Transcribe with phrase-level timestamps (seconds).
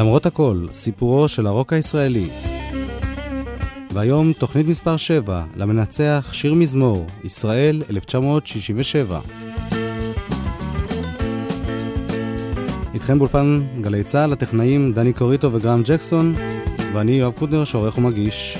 [0.00, 2.28] למרות הכל, סיפורו של הרוק הישראלי.
[3.92, 9.20] והיום תוכנית מספר 7, למנצח שיר מזמור, ישראל 1967.
[12.94, 16.34] איתכם באולפן גלי צה"ל, הטכנאים דני קוריטו וגרם ג'קסון,
[16.94, 18.58] ואני יואב קודנר שעורך ומגיש.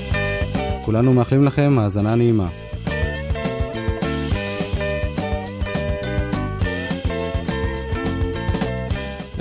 [0.85, 2.47] כולנו מאחלים לכם האזנה נעימה.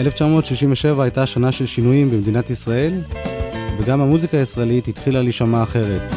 [0.01, 2.95] 1967 הייתה שנה של שינויים במדינת ישראל,
[3.79, 6.13] וגם המוזיקה הישראלית התחילה להישמע אחרת.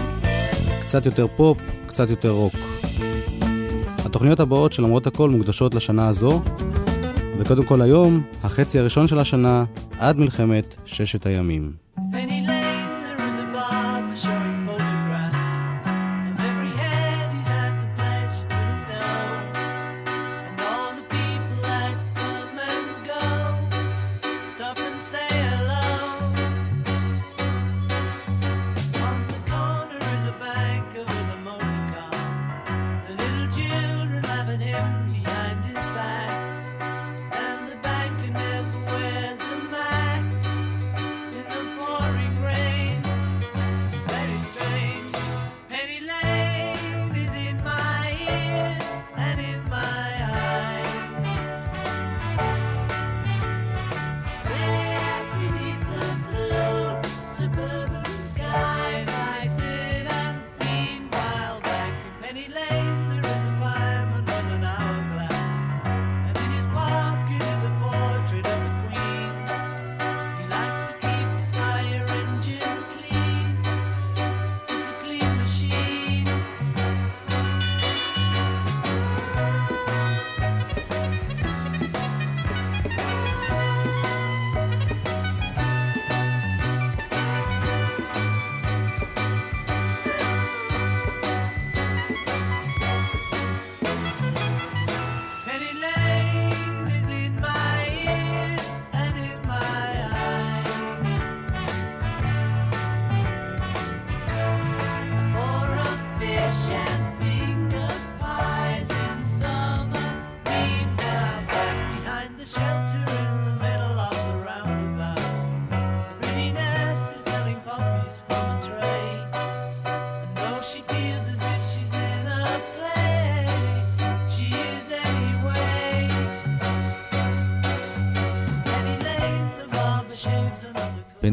[0.82, 1.58] קצת יותר פופ,
[1.88, 2.54] קצת יותר רוק.
[3.98, 6.42] התוכניות הבאות של למרות הכל מוקדשות לשנה הזו,
[7.40, 9.66] וקודם כל היום, החצי הראשון של השנה,
[10.00, 11.83] עד מלחמת ששת הימים.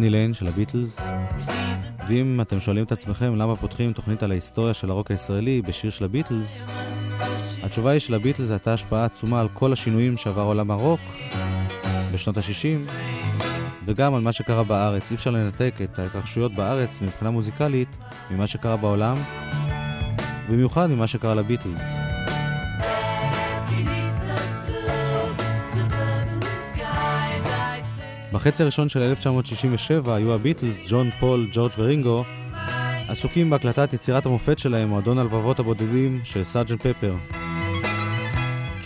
[0.01, 1.01] פני ליין של הביטלס.
[2.07, 6.05] ואם אתם שואלים את עצמכם למה פותחים תוכנית על ההיסטוריה של הרוק הישראלי בשיר של
[6.05, 6.67] הביטלס,
[7.63, 11.01] התשובה היא שלביטלס הייתה השפעה עצומה על כל השינויים שעבר עולם הרוק
[12.13, 12.91] בשנות ה-60,
[13.87, 15.11] וגם על מה שקרה בארץ.
[15.11, 17.97] אי אפשר לנתק את ההתרחשויות בארץ מבחינה מוזיקלית
[18.31, 19.17] ממה שקרה בעולם,
[20.51, 22.00] במיוחד ממה שקרה לביטלס.
[28.41, 32.25] בחצי הראשון של 1967 היו הביטלס, ג'ון, פול, ג'ורג' ורינגו,
[33.09, 37.15] עסוקים בהקלטת יצירת המופת שלהם, מועדון הלבבות הבודדים של סארג'נט פפר.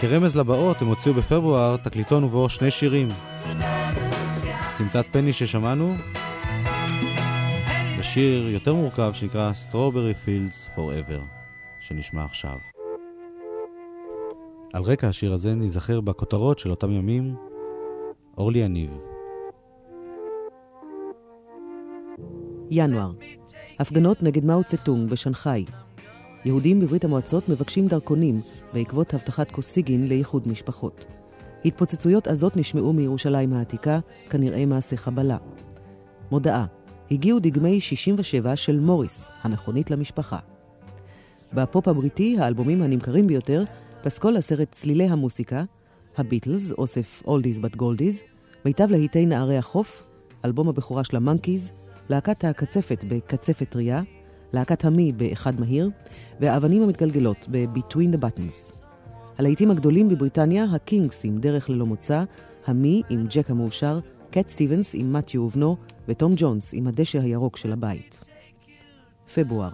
[0.01, 3.09] כרמז לבאות הם הוציאו בפברואר תקליטון ובו שני שירים.
[4.67, 5.95] סמטת פני ששמענו,
[7.99, 11.21] ושיר יותר מורכב שנקרא Strawberry Fields Forever,
[11.81, 12.59] שנשמע עכשיו.
[14.73, 17.35] על רקע השיר הזה ניזכר בכותרות של אותם ימים
[18.39, 19.14] אורלי יניב.
[22.71, 23.13] ינואר,
[23.79, 25.65] הפגנות נגד מאו צטונג בשנגחאי.
[26.45, 28.39] יהודים בברית המועצות מבקשים דרכונים
[28.73, 31.05] בעקבות הבטחת קוסיגין לאיחוד משפחות.
[31.65, 33.99] התפוצצויות עזות נשמעו מירושלים העתיקה,
[34.31, 35.37] כנראה מעשה חבלה.
[36.31, 36.67] מודעה,
[37.11, 40.39] הגיעו דגמי 67 של מוריס, המכונית למשפחה.
[41.53, 43.65] בפופ הבריטי, האלבומים הנמכרים ביותר,
[44.03, 45.65] פסקול הסרט צלילי המוסיקה,
[46.17, 48.23] הביטלס, אוסף Oldies but Goldies,
[48.65, 50.03] מיטב להיטי נערי החוף,
[50.45, 51.73] אלבום הבכורה של המונקיז,
[52.09, 54.03] להקת הקצפת בקצפת טריה,
[54.53, 55.91] להקת המי באחד מהיר,
[56.41, 58.81] והאבנים המתגלגלות ב-Between the Buttons.
[59.39, 62.25] הלהיטים הגדולים בבריטניה, הקינקס עם דרך ללא מוצא,
[62.67, 63.99] המי עם ג'ק המאושר,
[64.31, 65.77] קט סטיבנס עם מתיו ובנו,
[66.09, 68.21] וטום ג'ונס עם הדשא הירוק של הבית.
[69.35, 69.71] פברואר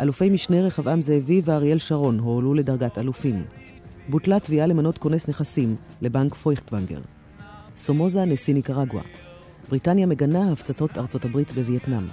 [0.00, 3.44] אלופי משנה רחבעם זאבי ואריאל שרון הועלו לדרגת אלופים.
[4.08, 7.00] בוטלה תביעה למנות כונס נכסים לבנק פויכטוונגר.
[7.76, 9.02] סומוזה נשיא ניקרגואה.
[9.68, 12.06] בריטניה מגנה הפצצות ארצות הברית בווייטנאם.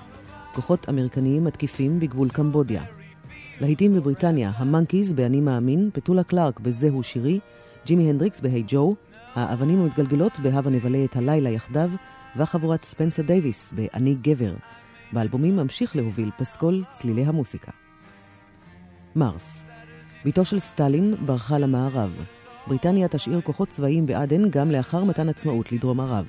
[0.56, 2.84] כוחות אמריקניים מתקיפים בגבול קמבודיה.
[3.62, 7.40] להיטים בבריטניה, המונקיז ב"אני מאמין", פטולה קלארק ב"זהו שירי",
[7.86, 8.96] ג'ימי הנדריקס ב"היי ג'ו",
[9.36, 11.92] האבנים המתגלגלות ב"הבה נבלה את הלילה יחדיו",
[12.38, 14.54] וחבורת ספנסר דייוויס ב"אני גבר".
[15.14, 17.72] באלבומים ממשיך להוביל פסקול צלילי המוסיקה.
[19.16, 19.66] מרס
[20.26, 22.24] בתו של סטלין ברחה למערב.
[22.68, 26.26] בריטניה תשאיר כוחות צבאיים בעדן גם לאחר מתן עצמאות לדרום ערב.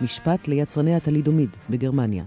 [0.00, 2.24] משפט ליצרני הטלידומיד בגרמניה.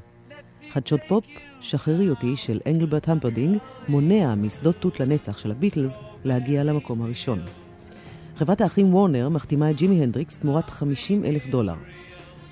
[0.72, 1.26] חדשות פופ,
[1.62, 3.58] שחררי אותי של אנגלברט המפרדינק,
[3.88, 7.40] מונע משדות תות לנצח של הביטלס להגיע למקום הראשון.
[8.38, 11.76] חברת האחים וורנר מחתימה את ג'ימי הנדריקס תמורת 50 אלף דולר.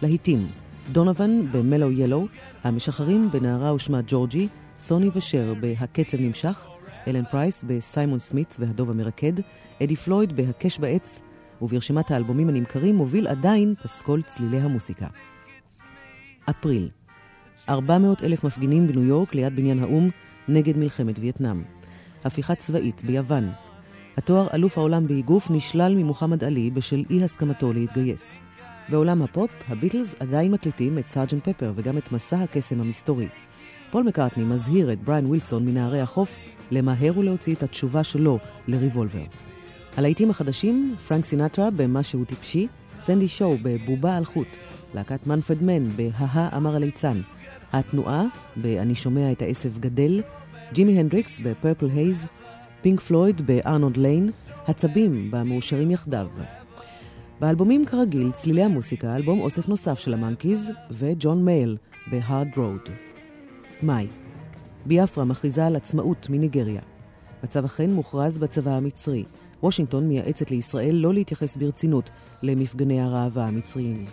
[0.01, 0.48] להיטים,
[0.92, 2.27] דונובן ב Mellow Yellow,
[2.63, 4.48] המשחרים בנערה ושמה ג'ורג'י,
[4.80, 6.68] סוני ושר ב"הקצב נמשך",
[7.07, 9.33] אלן פרייס בסיימון סמית והדוב המרקד,
[9.83, 11.19] אדי פלויד בהקש בעץ,
[11.61, 15.07] וברשימת האלבומים הנמכרים מוביל עדיין פסקול צלילי המוסיקה.
[16.50, 16.89] אפריל
[17.69, 20.09] 400 אלף מפגינים בניו יורק ליד בניין האו"ם
[20.47, 21.63] נגד מלחמת וייטנאם.
[22.25, 23.51] הפיכה צבאית ביוון.
[24.17, 28.39] התואר אלוף העולם באיגוף נשלל ממוחמד עלי בשל אי הסכמתו להתגייס.
[28.89, 33.27] בעולם הפופ, הביטלס עדיין מקליטים את Sergeant Pepper וגם את מסע הקסם המסתורי.
[33.91, 36.38] פול מקארטני מזהיר את בריין ווילסון מנערי החוף
[36.71, 39.25] למהר ולהוציא את התשובה שלו לריבולבר.
[39.98, 42.68] הלהיטים החדשים, פרנק סינטרה ב"משהו טיפשי",
[43.00, 44.48] סנדי שואו ב"בובה על חוט",
[44.94, 47.22] להקת מנפרד מן ב"הה אמר הליצן",
[47.74, 48.25] התנועה
[48.57, 50.22] ב"אני שומע את העשב גדל",
[50.74, 52.27] ג'ימי הנדריקס ב Purple Haze,
[52.81, 54.30] פינק פלויד ב Arnold Layne,
[54.68, 56.28] הצבים במאושרים יחדיו.
[57.39, 61.77] באלבומים כרגיל, צלילי המוסיקה, אלבום אוסף נוסף של המאנקיז וג'ון מייאל
[62.12, 62.89] ב Hard Road.
[63.84, 64.07] מאי
[64.86, 66.81] ביאפרה מכריזה על עצמאות מניגריה.
[67.44, 69.24] מצב הכן מוכרז בצבא המצרי.
[69.63, 72.10] וושינגטון מייעצת לישראל לא להתייחס ברצינות
[72.42, 74.06] למפגני הראווה המצריים.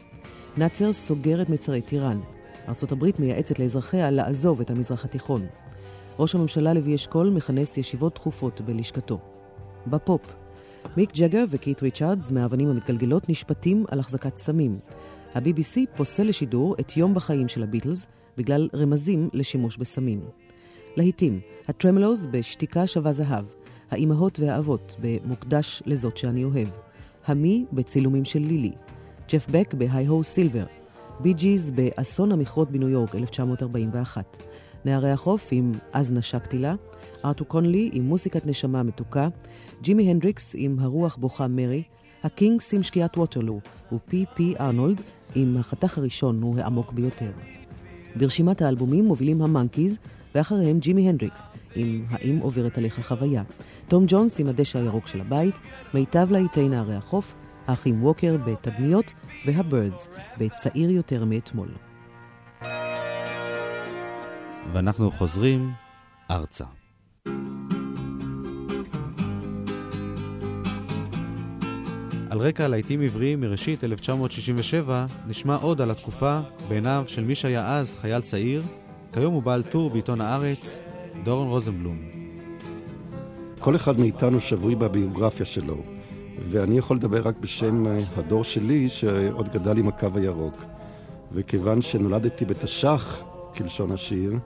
[0.56, 2.20] נאצר סוגר את מצרי טיראן.
[2.68, 5.46] ארצות הברית מייעצת לאזרחיה לעזוב את המזרח התיכון.
[6.18, 9.18] ראש הממשלה לוי אשכול מכנס ישיבות תכופות בלשכתו.
[9.86, 10.36] בפופ,
[10.96, 14.78] מיק ג'גר וקית' ריצ'רדס מהאבנים המתגלגלות נשפטים על החזקת סמים.
[15.34, 18.06] ה-BBC פוסל לשידור את יום בחיים של הביטלס
[18.36, 20.20] בגלל רמזים לשימוש בסמים.
[20.96, 23.44] להיטים, הטרמלוז בשתיקה שווה זהב,
[23.90, 26.68] האימהות והאבות במוקדש לזאת שאני אוהב,
[27.26, 28.72] המי בצילומים של לילי,
[29.32, 30.64] ג'ף בק ב Hi Ho Silver,
[31.20, 34.36] בי ג'יז באסון המכרות בניו יורק 1941,
[34.84, 36.74] נערי החוף עם אז נשקתי לה,
[37.24, 39.28] ארתור קונלי עם מוסיקת נשמה מתוקה,
[39.82, 41.82] ג'ימי הנדריקס עם הרוח בוכה מרי,
[42.24, 43.60] הקינקס עם שקיעת ווטרלו,
[43.92, 45.00] ופי פי ארנולד
[45.34, 47.30] עם החתך הראשון הוא העמוק ביותר.
[48.16, 49.98] ברשימת האלבומים מובילים המאנקיז,
[50.34, 53.42] ואחריהם ג'ימי הנדריקס עם האם עוברת עליך חוויה,
[53.88, 55.54] תום ג'ונס עם הדשא הירוק של הבית,
[55.94, 57.34] מיטב להיטי נערי החוף,
[57.66, 59.12] האחים ווקר בתדמיות,
[59.46, 60.08] והבירדס
[60.38, 61.68] בצעיר יותר מאתמול.
[64.72, 65.70] ואנחנו חוזרים
[66.30, 66.64] ארצה.
[72.30, 77.96] על רקע להיטים עבריים מראשית 1967 נשמע עוד על התקופה בעיניו של מי שהיה אז
[78.00, 78.62] חייל צעיר,
[79.12, 80.78] כיום הוא בעל טור בעיתון הארץ,
[81.24, 81.98] דורון רוזנבלום.
[83.60, 85.76] כל אחד מאיתנו שבוי בביוגרפיה שלו,
[86.50, 90.64] ואני יכול לדבר רק בשם אה, הדור שלי שעוד גדל עם הקו הירוק.
[91.32, 93.22] וכיוון שנולדתי בתש"ח,
[93.56, 94.38] כלשון השיר,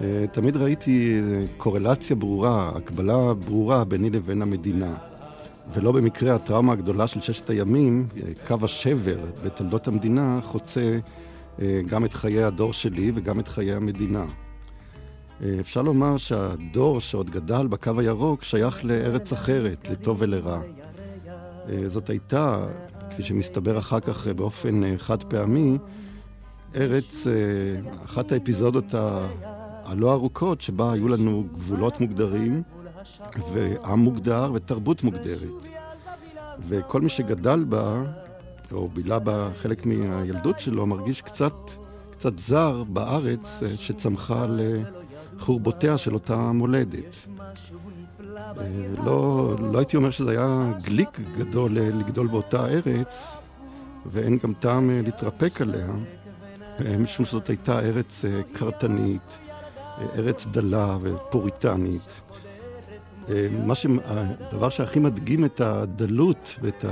[0.00, 4.94] אה, תמיד ראיתי אה, קורלציה ברורה, הקבלה ברורה ביני לבין המדינה.
[5.74, 8.06] ולא במקרה הטראומה הגדולה של ששת הימים,
[8.46, 10.98] קו השבר בתולדות המדינה, חוצה
[11.86, 14.24] גם את חיי הדור שלי וגם את חיי המדינה.
[15.60, 20.60] אפשר לומר שהדור שעוד גדל בקו הירוק שייך לארץ אחרת, לטוב ולרע.
[21.86, 22.66] זאת הייתה,
[23.10, 25.78] כפי שמסתבר אחר כך באופן חד פעמי,
[26.76, 27.26] ארץ,
[28.04, 28.84] אחת האפיזודות
[29.84, 32.62] הלא ארוכות שבה היו לנו גבולות מוגדרים
[33.52, 35.62] ועם מוגדר ותרבות מוגדרת.
[36.68, 38.02] וכל מי שגדל בה,
[38.72, 41.54] או בילה בה חלק מהילדות שלו, מרגיש קצת,
[42.10, 44.46] קצת זר בארץ שצמחה
[45.36, 47.14] לחורבותיה של אותה מולדת.
[49.04, 53.36] לא, לא הייתי אומר שזה היה גליק גדול לגדול באותה ארץ,
[54.06, 55.88] ואין גם טעם להתרפק עליה,
[56.98, 59.38] משום שזאת הייתה ארץ קרטנית,
[60.14, 62.20] ארץ דלה ופוריטנית.
[63.66, 63.86] מה ש...
[64.04, 66.84] הדבר שהכי מדגים את הדלות ואת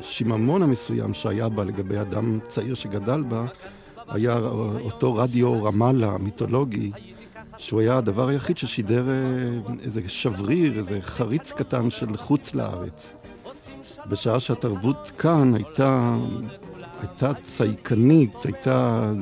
[0.00, 3.46] השיממון המסוים שהיה בה לגבי אדם צעיר שגדל בה,
[4.08, 4.38] היה
[4.80, 6.92] אותו רדיו רמאללה המיתולוגי,
[7.58, 9.04] שהוא היה הדבר היחיד ששידר
[9.82, 13.12] איזה שבריר, איזה חריץ קטן של חוץ לארץ.
[14.08, 16.16] בשעה שהתרבות כאן הייתה,
[17.00, 19.12] הייתה צייקנית, הייתה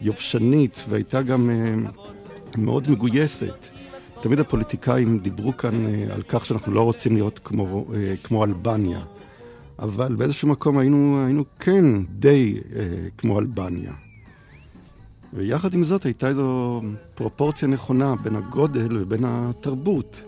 [0.00, 3.68] יובשנית והייתה גם uh, מאוד מגויסת.
[4.20, 7.86] תמיד הפוליטיקאים דיברו כאן uh, על כך שאנחנו לא רוצים להיות כמו,
[8.22, 9.00] כמו אלבניה.
[9.78, 12.82] אבל באיזשהו מקום היינו, היינו כן די אה,
[13.18, 13.92] כמו אלבניה.
[15.32, 16.80] ויחד עם זאת הייתה איזו
[17.14, 20.22] פרופורציה נכונה בין הגודל ובין התרבות.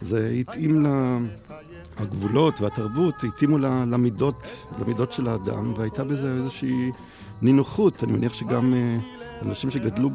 [0.00, 0.88] זה התאים ל...
[2.00, 6.90] הגבולות והתרבות התאימו למידות, למידות של האדם, והייתה בזה איזושהי
[7.42, 8.04] נינוחות.
[8.04, 8.96] אני מניח שגם אה,
[9.42, 10.10] אנשים שגדלו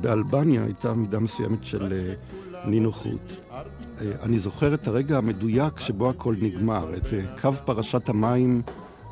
[0.00, 2.14] באלבניה הייתה מידה מסוימת של אה,
[2.64, 3.36] נינוחות.
[3.50, 3.66] אה,
[4.22, 7.02] אני זוכר את הרגע המדויק שבו הכל נגמר, את
[7.40, 8.62] קו פרשת המים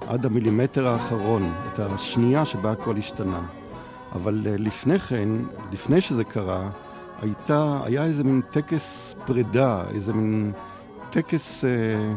[0.01, 3.60] עד המילימטר האחרון, את השנייה שבה הכל השתנה.
[4.13, 5.29] אבל לפני כן,
[5.73, 6.71] לפני שזה קרה,
[7.23, 10.53] הייתה, היה איזה מין טקס פרידה, איזה מין
[11.11, 12.15] טקס אה,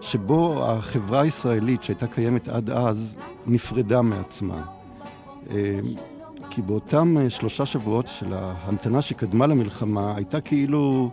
[0.00, 3.16] שבו החברה הישראלית שהייתה קיימת עד אז
[3.46, 4.62] נפרדה מעצמה.
[5.50, 5.78] אה,
[6.50, 11.10] כי באותם אה, שלושה שבועות של ההמתנה שקדמה למלחמה הייתה כאילו,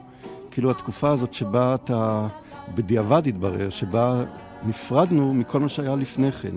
[0.51, 2.27] כאילו התקופה הזאת שבה אתה
[2.75, 4.24] בדיעבד התברר, שבה
[4.65, 6.55] נפרדנו מכל מה שהיה לפני כן.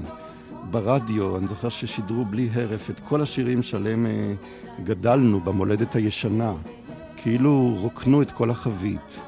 [0.71, 4.35] ברדיו, אני זוכר ששידרו בלי הרף את כל השירים שעליהם אה,
[4.85, 6.53] גדלנו במולדת הישנה.
[7.17, 9.21] כאילו רוקנו את כל החבית.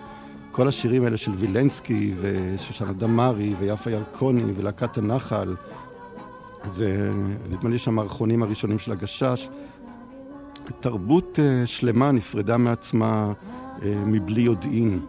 [0.53, 5.57] כל השירים האלה של וילנסקי ושושנה דמארי ויפה ירקוני ולהקת הנחל
[6.75, 9.49] ונדמה לי שהמערכונים הראשונים של הגשש.
[10.81, 15.01] תרבות uh, שלמה נפרדה מעצמה uh, מבלי יודעין.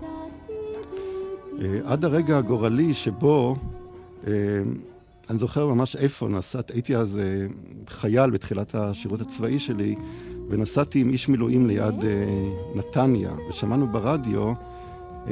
[1.86, 3.56] עד הרגע הגורלי שבו,
[5.32, 9.96] אני זוכר ממש איפה נסעת, הייתי אז uh, חייל בתחילת השירות הצבאי שלי,
[10.50, 14.52] ונסעתי עם איש מילואים ליד uh, נתניה, ושמענו ברדיו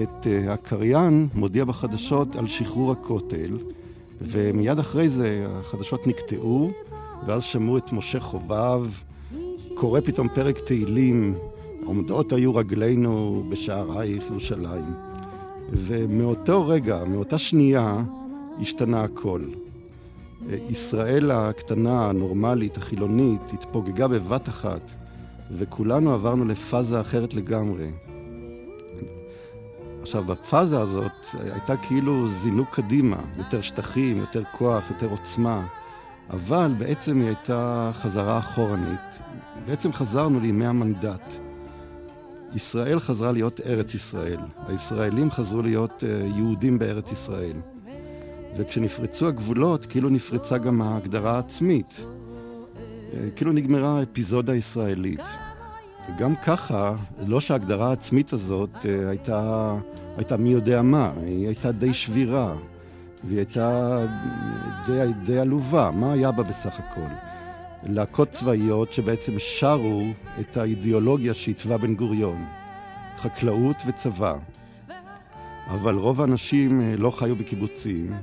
[0.01, 3.57] את uh, הקריין מודיע בחדשות על שחרור הכותל,
[4.21, 6.71] ומיד אחרי זה החדשות נקטעו,
[7.27, 8.85] ואז שמעו את משה חובב
[9.73, 11.35] קורא פתאום פרק תהילים,
[11.85, 14.93] עומדות היו רגלינו בשערייך ירושלים.
[15.71, 18.03] ומאותו רגע, מאותה שנייה,
[18.61, 19.41] השתנה הכל.
[20.69, 24.81] ישראל הקטנה, הנורמלית, החילונית, התפוגגה בבת אחת,
[25.51, 27.91] וכולנו עברנו לפאזה אחרת לגמרי.
[30.01, 35.67] עכשיו, בפאזה הזאת הייתה כאילו זינוק קדימה, יותר שטחים, יותר כוח, יותר עוצמה,
[36.29, 39.19] אבל בעצם היא הייתה חזרה אחורנית.
[39.65, 41.33] בעצם חזרנו לימי המנדט.
[42.55, 44.39] ישראל חזרה להיות ארץ ישראל.
[44.67, 47.57] הישראלים חזרו להיות אה, יהודים בארץ ישראל.
[48.59, 52.05] וכשנפרצו הגבולות, כאילו נפרצה גם ההגדרה העצמית.
[53.13, 55.21] אה, כאילו נגמרה האפיזודה הישראלית.
[56.17, 56.95] גם ככה,
[57.27, 59.75] לא שההגדרה העצמית הזאת אה, הייתה,
[60.17, 62.55] הייתה מי יודע מה, היא הייתה די שבירה,
[63.23, 63.99] והיא הייתה
[64.87, 65.91] די, די עלובה.
[65.91, 67.13] מה היה בה בסך הכל?
[67.83, 70.03] להקות צבאיות שבעצם שרו
[70.39, 72.45] את האידיאולוגיה שהתווה בן גוריון,
[73.17, 74.35] חקלאות וצבא.
[75.67, 78.13] אבל רוב האנשים אה, לא חיו בקיבוצים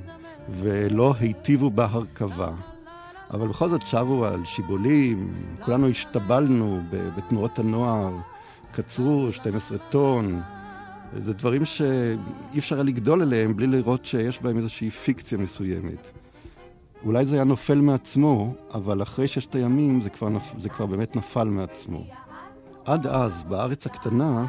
[0.49, 2.49] ולא היטיבו בהרכבה.
[3.31, 8.13] אבל בכל זאת שרו על שיבולים, כולנו השתבלנו בתנועות הנוער,
[8.71, 10.41] קצרו 12 טון.
[11.23, 16.11] זה דברים שאי אפשר היה לגדול עליהם בלי לראות שיש בהם איזושהי פיקציה מסוימת.
[17.05, 20.53] אולי זה היה נופל מעצמו, אבל אחרי ששת הימים זה כבר, נפ...
[20.57, 22.03] זה כבר באמת נפל מעצמו.
[22.85, 24.45] עד אז, בארץ הקטנה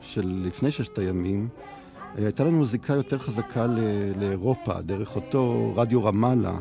[0.00, 1.48] של לפני ששת הימים,
[2.14, 3.66] הייתה לנו זיקה יותר חזקה.
[4.16, 6.58] לאירופה, דרך אותו רדיו רמאללה.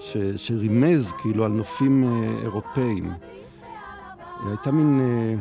[0.00, 3.12] ש, שרימז כאילו על נופים אה, אירופאים.
[4.48, 5.34] הייתה מין אה,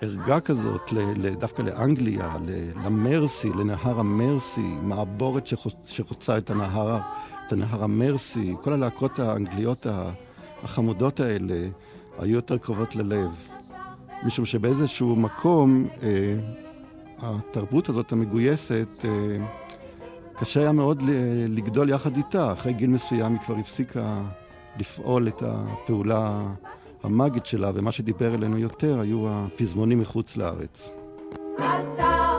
[0.00, 0.92] ערגה כזאת
[1.38, 2.36] דווקא לאנגליה,
[2.84, 6.98] למרסי, לנהר המרסי, מעבורת שחוצ, שחוצה את הנהר,
[7.46, 8.54] את הנהר המרסי.
[8.62, 9.86] כל הלהקות האנגליות
[10.62, 11.68] החמודות האלה
[12.18, 13.30] היו יותר קרובות ללב.
[14.22, 16.08] משום שבאיזשהו מקום אה,
[17.22, 19.10] התרבות הזאת המגויסת אה,
[20.36, 21.02] קשה היה מאוד
[21.48, 22.52] לגדול יחד איתה.
[22.52, 24.22] אחרי גיל מסוים היא כבר הפסיקה
[24.78, 26.42] לפעול את הפעולה
[27.02, 30.90] המאגית שלה, ומה שדיבר אלינו יותר היו הפזמונים מחוץ לארץ.
[31.56, 32.29] אתה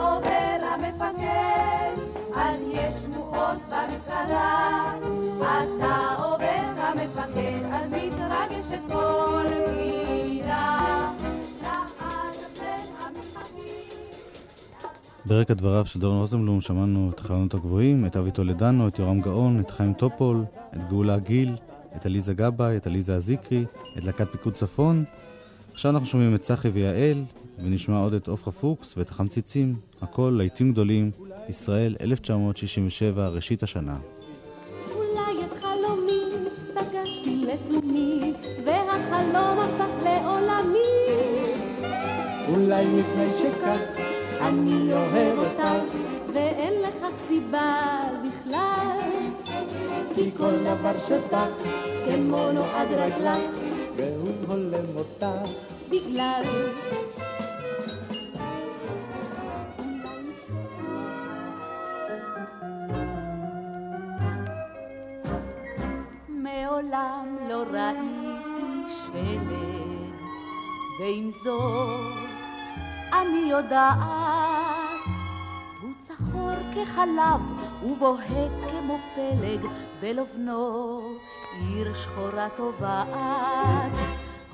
[15.26, 19.60] ברקע דבריו של דורון רוזנבלום שמענו את החלונות הגבוהים, את אבי טולדנו, את יורם גאון,
[19.60, 21.56] את חיים טופול, את גאולה גיל,
[21.96, 23.64] את עליזה גבאי, את עליזה עזיקרי,
[23.98, 25.04] את להקת פיקוד צפון.
[25.72, 27.24] עכשיו אנחנו שומעים את צחי ויעל,
[27.58, 29.74] ונשמע עוד את עופרה פוקס ואת החמציצים.
[30.00, 31.10] הכל להיטים גדולים,
[31.48, 33.96] ישראל 1967, ראשית השנה.
[42.48, 44.01] אולי מפני שכך
[44.42, 45.92] אני אוהב אותך,
[46.34, 48.98] ואין לכך סיבה בכלל.
[50.14, 51.36] כי כל דבר שלך,
[52.06, 53.58] כמו נועד רגלך,
[53.96, 55.50] והוא הולם אותך
[55.90, 56.42] בגלל.
[66.28, 69.48] מעולם לא ראיתי שלג,
[71.00, 72.31] ועם זאת
[73.12, 73.98] אני יודעת,
[75.82, 77.40] הוא צחור כחלב
[77.82, 79.66] ובוהק כמו פלג,
[80.00, 81.00] בלובנו
[81.60, 83.92] עיר שחורה טובעת.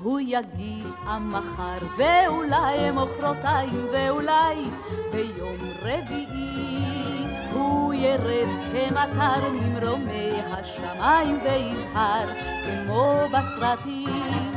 [0.03, 4.55] הוא יגיע מחר, ואולי מחרתיים, ואולי
[5.11, 6.99] ביום רביעי
[7.53, 12.29] הוא ירד כמטר ממרומי השמיים ויזהר
[12.65, 14.48] כמו בסרטים.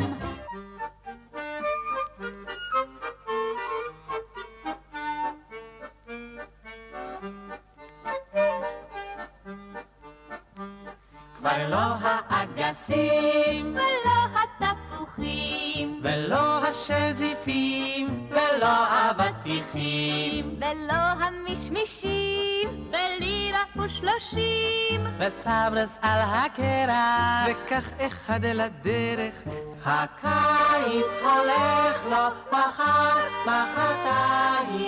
[19.52, 25.00] האבטיחים ולא המשמישים ולירה ושלושים.
[25.18, 27.48] וסברס על הקרח.
[27.50, 29.34] וכך אחד לדרך
[29.84, 34.86] הקיץ הולך לו מחר מחרתיים.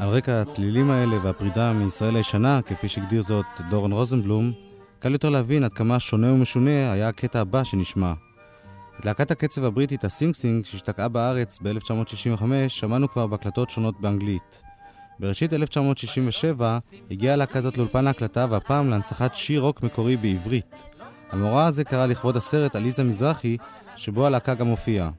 [0.00, 4.52] על רקע הצלילים האלה והפרידה מישראל הישנה, כפי שהגדיר זאת דורון רוזנבלום,
[4.98, 8.12] קל יותר להבין עד כמה שונה ומשונה היה הקטע הבא שנשמע.
[9.00, 14.62] את להקת הקצב הבריטית הסינג סינג, שהשתקעה בארץ ב-1965, שמענו כבר בהקלטות שונות באנגלית.
[15.20, 16.78] בראשית 1967
[17.10, 20.84] הגיעה הלהקה הזאת לאולפן ההקלטה, והפעם להנצחת שיר רוק מקורי בעברית.
[21.30, 23.56] המאורע הזה קרה לכבוד הסרט עליזה מזרחי,
[23.96, 25.10] שבו הלהקה גם הופיעה.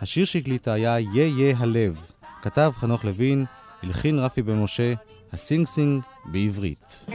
[0.00, 2.10] השיר שהקליטה היה "יה יה הלב",
[2.42, 3.44] כתב חנוך לוין,
[3.82, 4.94] הלחין רפי בן משה,
[5.32, 7.06] הסינג סינג בעברית.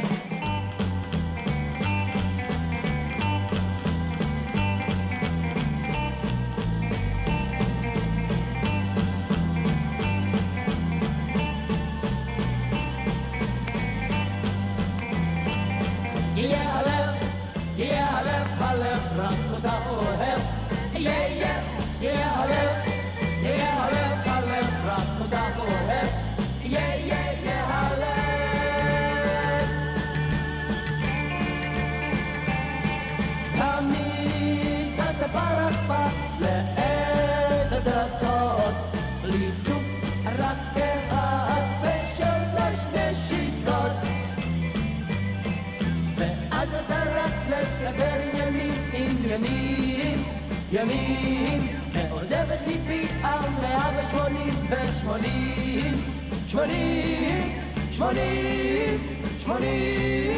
[56.59, 57.51] שמונים,
[57.91, 58.99] שמונים,
[59.43, 60.28] שמונים.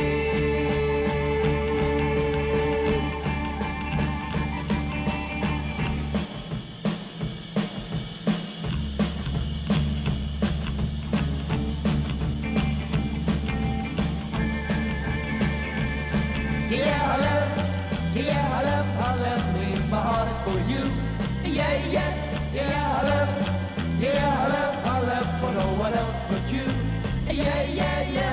[27.43, 28.31] Yeah, yeah, yeah.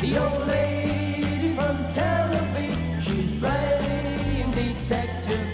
[0.00, 5.46] The old lady from Tel Aviv, she's playing detective.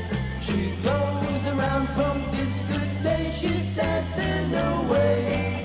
[0.42, 5.64] She goes around from discotheque, she's dancing away.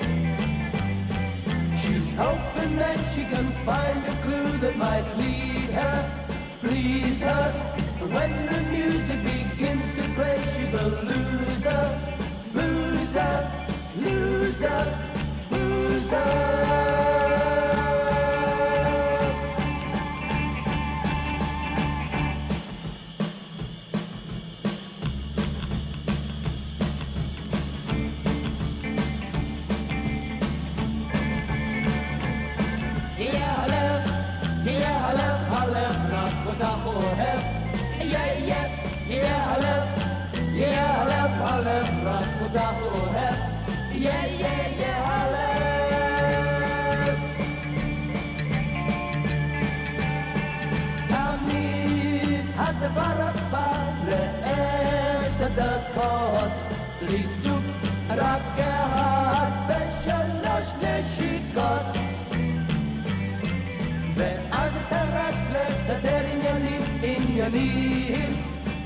[1.82, 5.96] She's hoping that she can find a clue that might lead her,
[6.60, 7.52] please her.
[8.00, 9.20] When the music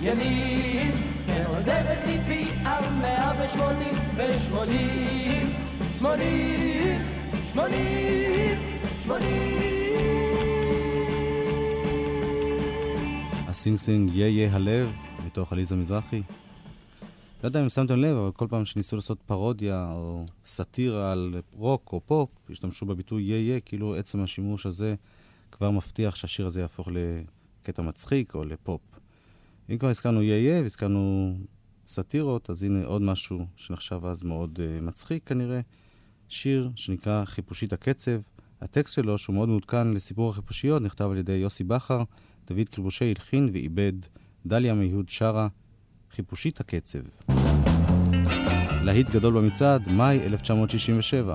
[0.03, 0.93] רץ לסדר עניינים, עניינים,
[1.29, 5.53] עניינים, עוזבת ליבי על מאה ושמונים ושמונים
[5.99, 6.99] שמונים
[7.53, 8.59] שמונים
[9.03, 9.63] שמונים
[13.49, 14.93] הסינג סינג יה יה הלב,
[15.27, 16.23] מתוך עליזה מזרחי.
[17.43, 21.93] לא יודע אם שמתם לב, אבל כל פעם שניסו לעשות פרודיה או סאטירה על רוק
[21.93, 24.95] או פופ, השתמשו בביטוי יה יה, כאילו עצם השימוש הזה
[25.53, 28.92] כבר מבטיח שהשיר הזה יהפוך לקטע מצחיק או לפופ.
[29.71, 31.35] אם כבר הזכרנו יה יה והזכרנו
[31.87, 35.61] סאטירות, אז הנה עוד משהו שנחשב אז מאוד uh, מצחיק כנראה.
[36.29, 38.21] שיר שנקרא חיפושית הקצב.
[38.61, 42.03] הטקסט שלו, שהוא מאוד מעודכן לסיפור החיפושיות, נכתב על ידי יוסי בכר.
[42.47, 43.93] דוד קרבושי הלחין ועיבד,
[44.47, 45.49] דליה מיהוד שרה,
[46.11, 46.99] חיפושית הקצב.
[48.83, 51.35] להיט גדול במצעד, מאי 1967.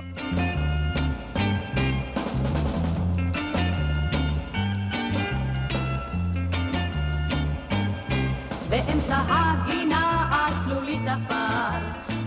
[8.70, 11.78] באמצע הגינה על תלולית עפר.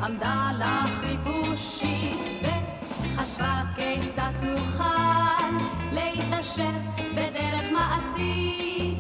[0.04, 5.54] עמדה לה חיפושית וחשבה כיצד תוכל
[5.92, 6.72] להתעשר
[7.16, 8.98] בדרך מעשית.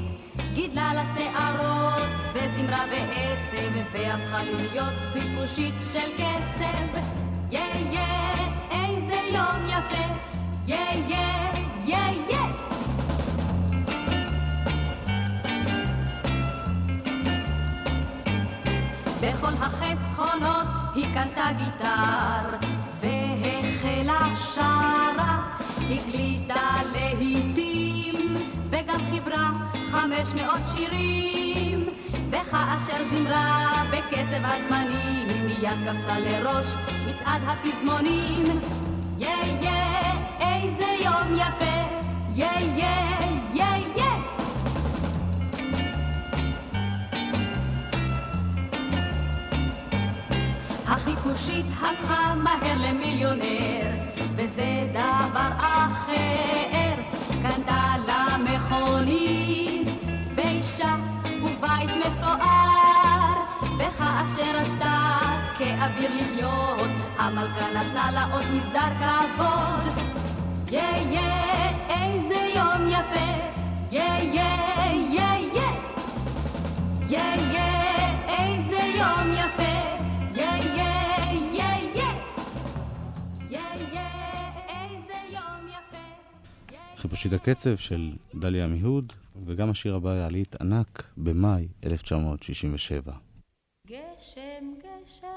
[0.54, 7.00] גידלה לה שערות וזמרה בעצב והפכה להיות חיפושית של קצב.
[7.52, 7.60] יא
[7.92, 8.00] יא
[8.72, 10.14] איזה יום יפה.
[10.68, 10.78] יא
[11.08, 11.18] יא
[11.86, 11.98] יא
[12.30, 12.38] יא
[19.22, 22.58] בכל החסכונות היא קנתה גיטר
[23.02, 28.36] והחלה שרה, הקליטה להיטים
[28.70, 29.50] וגם חיברה
[29.92, 31.86] חמש מאות שירים.
[32.30, 36.66] וכאשר זמרה בקצב הזמנים מיד קפצה לראש
[37.08, 38.60] מצעד הפזמונים.
[39.18, 39.30] יא
[39.62, 39.72] יא
[40.40, 41.82] איזה יום יפה
[42.36, 43.31] יא יא
[51.32, 53.88] החיפושית הפכה מהר למיליונר,
[54.36, 56.94] וזה דבר אחר.
[57.42, 59.88] קנתה לה מכונית,
[60.36, 60.96] ואישה
[61.44, 63.42] ובית מפואר,
[63.78, 65.18] וכאשר רצתה
[65.58, 70.04] כאוויר לחיות, המלכה נתנה לה עוד מסדר כבוד.
[70.72, 71.20] יא יא
[71.90, 73.32] איזה יום יפה,
[73.92, 74.02] יא
[74.34, 74.42] יא
[75.10, 75.64] יא יא
[77.10, 77.62] יא יא
[78.28, 79.81] איזה יום יפה
[87.12, 89.14] חיפושית הקצב של דליה מיהוד,
[89.46, 93.14] וגם השיר הבא יעלית ענק במאי 1967.
[93.88, 95.28] גשם גשם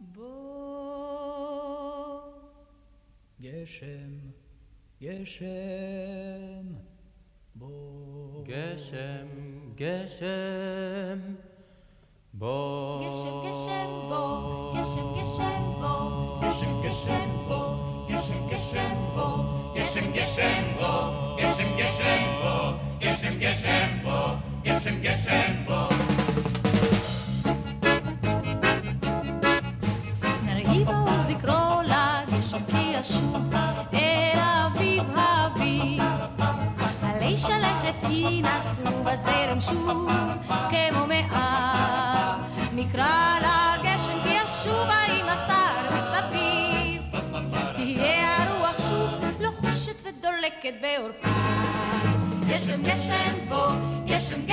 [0.00, 0.30] בוא.
[3.40, 4.10] גשם
[5.02, 5.46] גשם
[7.54, 8.44] בוא.
[8.44, 9.26] גשם
[9.74, 11.18] גשם
[12.34, 13.08] בוא.
[13.08, 14.74] גשם גשם בוא.
[14.74, 16.40] גשם גשם בוא.
[16.42, 17.87] גשם גשם בוא
[18.18, 20.92] גשם גשם בוא Geshem Geshem Bo,
[21.38, 22.54] Geshem Geshem Bo,
[22.98, 24.18] Geshem Geshem Bo,
[24.64, 25.80] Geshem Geshem Bo.
[30.44, 33.54] נרהיב וזכרו לגשם כי ישוב
[33.94, 36.02] אל אביב האביב.
[37.02, 40.08] עלי שלכת ינסו בזרם שוב
[40.70, 42.40] כמו מאז.
[42.72, 43.47] נקרא לגשם
[50.48, 51.28] ודולקת בעורפה.
[52.48, 53.66] גשם גשם פה,
[54.06, 54.46] גשם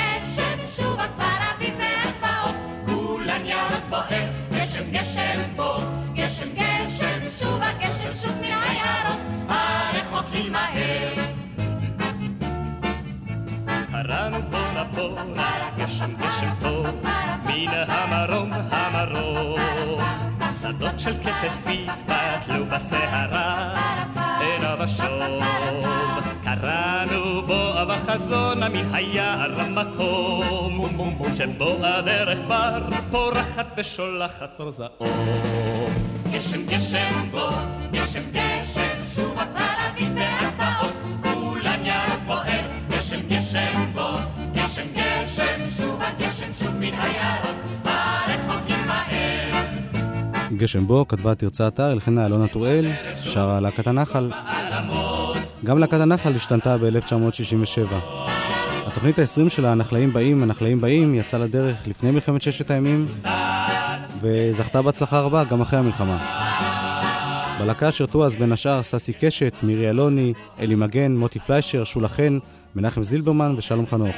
[31.37, 32.79] שבו הדרך כבר
[33.11, 35.89] פורחת ושולחת אור זעום.
[36.31, 37.51] גשם גשם בוא,
[37.91, 40.93] גשם גשם שוב כבר אביב והגבעות.
[41.23, 41.83] כולן
[42.27, 44.19] בוער, גשם גשם בוא,
[44.53, 47.55] גשם גשם שוב הגשם שוב מן היערות.
[47.85, 49.63] הרחוקים מהר.
[50.57, 54.31] גשם בו כתבה תרצה אתר, הלחינה אלונה טוראל, שרה להקת הנחל.
[55.65, 57.93] גם להקת הנחל השתנתה ב-1967.
[58.95, 63.07] התוכנית ה-20 שלה, הנחלאים באים, הנחלאים באים, יצאה לדרך לפני מלחמת ששת הימים,
[64.21, 66.17] וזכתה בהצלחה רבה גם אחרי המלחמה.
[67.59, 72.39] בלהקה שירתו אז בין השאר ססי קשת, מירי אלוני, אלי מגן, מוטי פליישר, שולה חן,
[72.75, 74.15] מנחם זילברמן ושלום חנוך.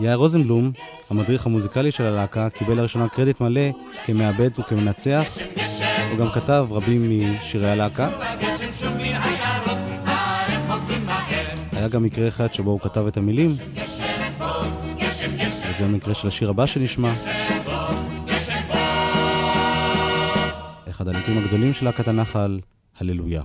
[0.00, 0.72] יאיר רוזנבלום,
[1.10, 3.70] המדריך המוזיקלי של הלהקה, קיבל לראשונה קרדיט מלא
[4.04, 5.38] כמעבד וכמנצח.
[6.10, 8.08] הוא גם כתב רבים משירי הלהקה.
[11.84, 13.50] היה גם מקרה אחד שבו הוא כתב את המילים.
[15.70, 17.12] וזה המקרה של השיר הבא שנשמע.
[20.90, 22.60] אחד הלעיתים הגדולים של להקת הנחל,
[23.00, 23.42] הללויה.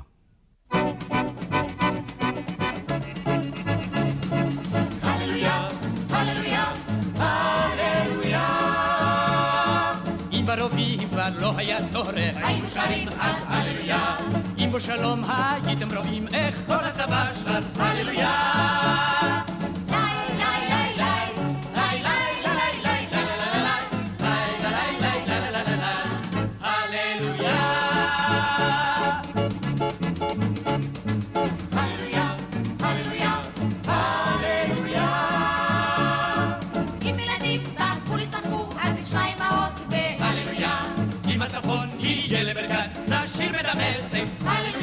[11.12, 14.18] כבר לא היה צורך, היינו שרים אז הללויה.
[14.70, 15.22] אם בשלום
[15.66, 19.49] הייתם רואים איך כל הצבא שר הללויה.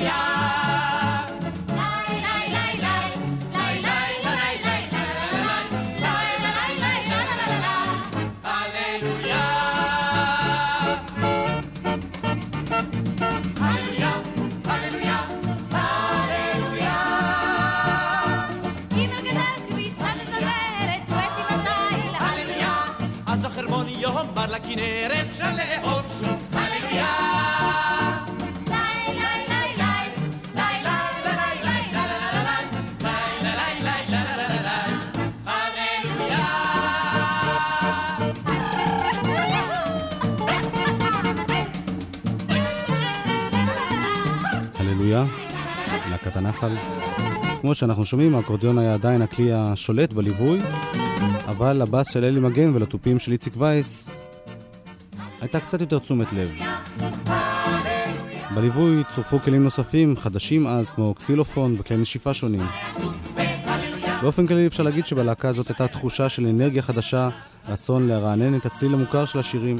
[0.05, 0.66] 呀。
[46.37, 46.77] להקת הנחל.
[47.61, 50.61] כמו שאנחנו שומעים, האקורדיון היה עדיין הכלי השולט בליווי,
[51.49, 54.21] אבל לבאס של אלי מגן ולתופים של איציק וייס
[55.41, 56.51] הייתה קצת יותר תשומת לב.
[58.55, 62.63] בליווי צורפו כלים נוספים, חדשים אז, כמו קסילופון וכלי נשיפה שונים.
[64.23, 67.29] באופן כללי אפשר להגיד שבלהקה הזאת הייתה תחושה של אנרגיה חדשה,
[67.69, 69.77] רצון לרענן את הצליל המוכר של השירים.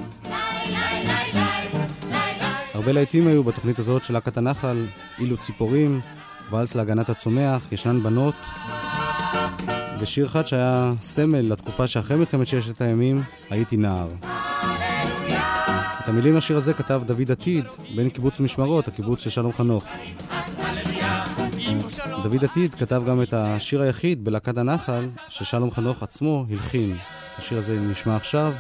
[2.75, 4.87] הרבה להיטים היו בתוכנית הזאת של להקת הנחל,
[5.19, 6.01] אילו ציפורים,
[6.51, 8.35] ואלס להגנת הצומח, ישנן בנות,
[10.01, 14.09] ושיר אחד שהיה סמל לתקופה שאחרי מלחמת ששת הימים, הייתי נער.
[16.01, 17.65] את המילים לשיר הזה כתב דוד עתיד,
[17.97, 19.85] בן קיבוץ משמרות, הקיבוץ של שלום חנוך.
[22.23, 26.97] דוד עתיד כתב גם את השיר היחיד בלהקת הנחל, ששלום חנוך עצמו הלחין.
[27.39, 28.53] השיר הזה נשמע עכשיו,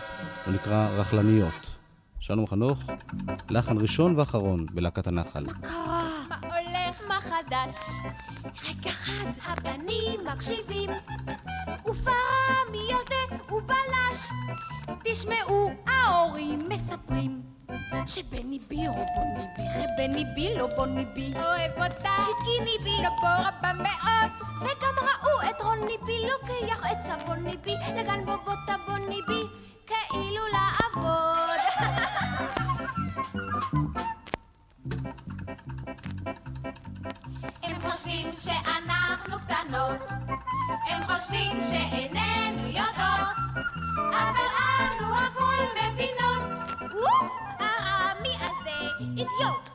[0.47, 1.71] הוא נקרא רכלניות.
[2.21, 2.79] שלום חנוך,
[3.51, 5.45] לחן ראשון ואחרון בלהקת הנחל.
[5.63, 6.66] מה הולך?
[7.47, 7.77] חדש?
[8.65, 10.91] רגע אחד, הבנים מקשיבים,
[11.87, 14.29] ופרה מי יודע הוא בלש.
[15.05, 17.43] תשמעו, ההורים מספרים
[18.07, 21.35] שבני בי או בוני בי, ובני בי לא בוני בי.
[21.37, 24.31] אוהב אותה, שתקיני בי, לא בור רבה מאוד.
[24.61, 29.43] וגם ראו את רוני בי לוקח את סבוני בי, לגן בובות הבוני בי,
[29.87, 31.61] כאילו לעבוד.
[37.97, 40.05] חושבים שאנחנו קטנות,
[40.89, 43.37] הם חושבים שאיננו יודעות,
[43.97, 46.65] אבל אנו הגול מבינות.
[46.93, 49.71] וופ, הרעמי הזה, אידיוט.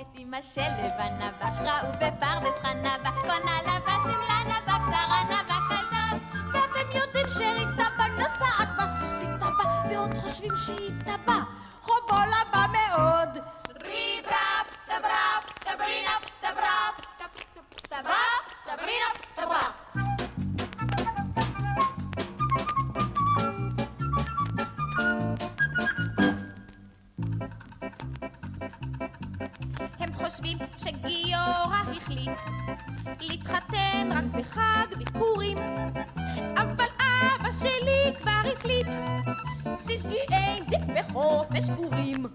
[0.00, 5.22] את אמא של לבנה בק ראו בפרדס חנה בקונה קונה לנה בשמלה נה זרה
[6.52, 11.44] ואתם יודעים שריק טבק נוסעת בסוסית טבק ועוד חושבים שהיא טבק
[11.82, 13.38] חובו לבא מאוד.
[14.98, 16.94] טברב, טברינב, טברב,
[17.88, 19.72] טברב, טברינב, טברב.
[30.00, 32.40] הם חושבים שגיורא החליט
[33.20, 35.58] להתחתן רק בחג ביקורים
[36.56, 38.88] אבל אבא שלי כבר החליט
[39.78, 42.26] סיסגי אין דיק בחופש פורים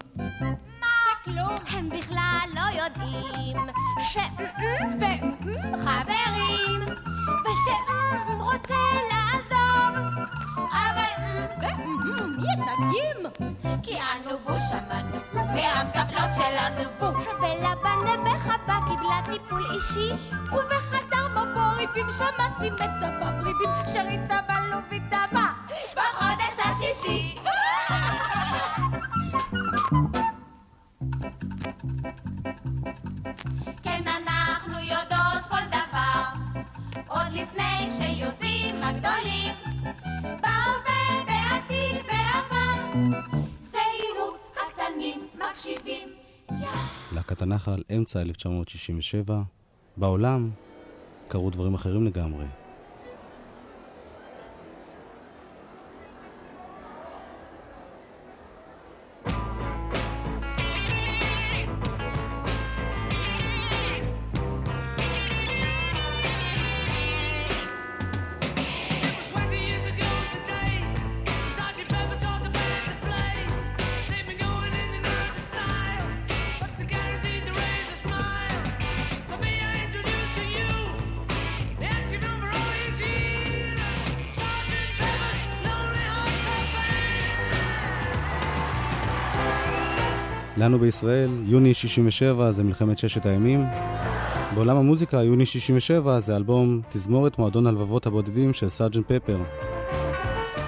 [48.00, 49.42] אמצע 1967.
[49.96, 50.50] בעולם
[51.28, 52.44] קרו דברים אחרים לגמרי.
[90.70, 93.64] לנו בישראל, יוני 67 זה מלחמת ששת הימים.
[94.54, 99.38] בעולם המוזיקה, יוני 67 זה אלבום תזמורת מועדון הלבבות הבודדים של סארג'נט פפר.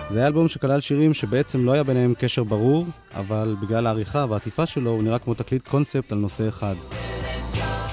[0.08, 4.66] זה היה אלבום שכלל שירים שבעצם לא היה ביניהם קשר ברור, אבל בגלל העריכה והעטיפה
[4.66, 6.74] שלו הוא נראה כמו תקליט קונספט על נושא אחד.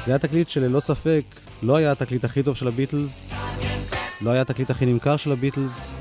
[0.02, 1.24] זה היה תקליט שללא ספק
[1.63, 3.34] לא היה התקליט הכי טוב של הביטלס,
[4.22, 5.93] לא היה התקליט הכי נמכר של הביטלס,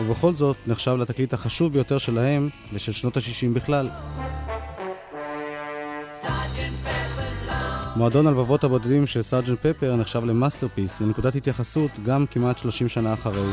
[0.00, 3.88] ובכל זאת נחשב לתקליט החשוב ביותר שלהם ושל שנות ה-60 בכלל.
[7.98, 13.12] מועדון הלבבות הבודדים של סארג'נט פפר נחשב ל masterpiece, לנקודת התייחסות גם כמעט 30 שנה
[13.12, 13.50] אחרי.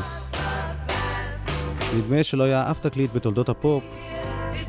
[1.98, 3.84] נדמה שלא היה אף תקליט בתולדות הפופ,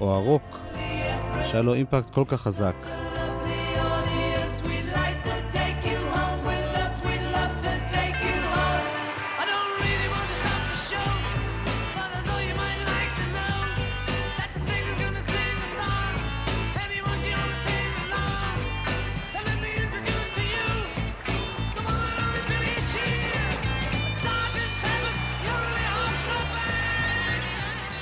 [0.00, 0.58] או הרוק,
[1.44, 3.05] שהיה לו אימפקט כל כך חזק.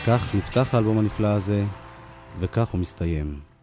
[0.06, 1.64] כך נפתח האלבום הנפלא הזה,
[2.40, 3.53] וכך הוא מסתיים.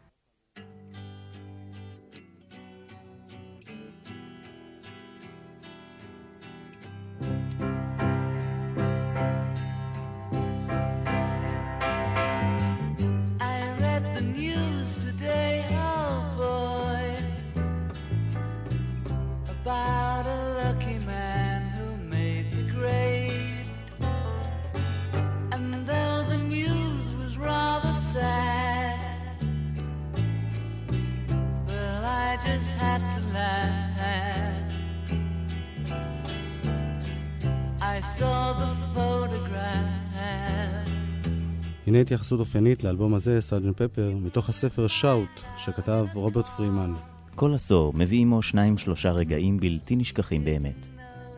[42.31, 46.93] התייחסות אופיינית לאלבום הזה, סארג'נט פפר, מתוך הספר שאוט, שכתב רוברט פרימן.
[47.35, 50.87] כל עשור מביא עמו שניים שלושה רגעים בלתי נשכחים באמת.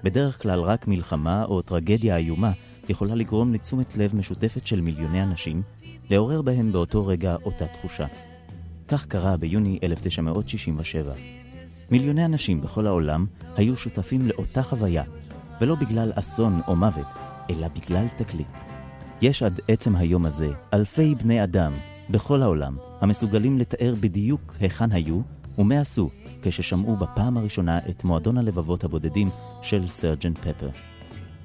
[0.03, 2.51] בדרך כלל רק מלחמה או טרגדיה איומה
[2.89, 5.61] יכולה לגרום לתשומת לב משותפת של מיליוני אנשים,
[6.09, 8.05] לעורר בהם באותו רגע אותה תחושה.
[8.87, 11.13] כך קרה ביוני 1967.
[11.91, 13.25] מיליוני אנשים בכל העולם
[13.55, 15.03] היו שותפים לאותה חוויה,
[15.61, 17.07] ולא בגלל אסון או מוות,
[17.49, 18.72] אלא בגלל תקליט.
[19.21, 21.73] יש עד עצם היום הזה אלפי בני אדם
[22.09, 25.21] בכל העולם המסוגלים לתאר בדיוק היכן היו
[25.57, 26.09] ומה עשו
[26.41, 29.29] כששמעו בפעם הראשונה את מועדון הלבבות הבודדים
[29.61, 30.69] של סרג'נט פפר.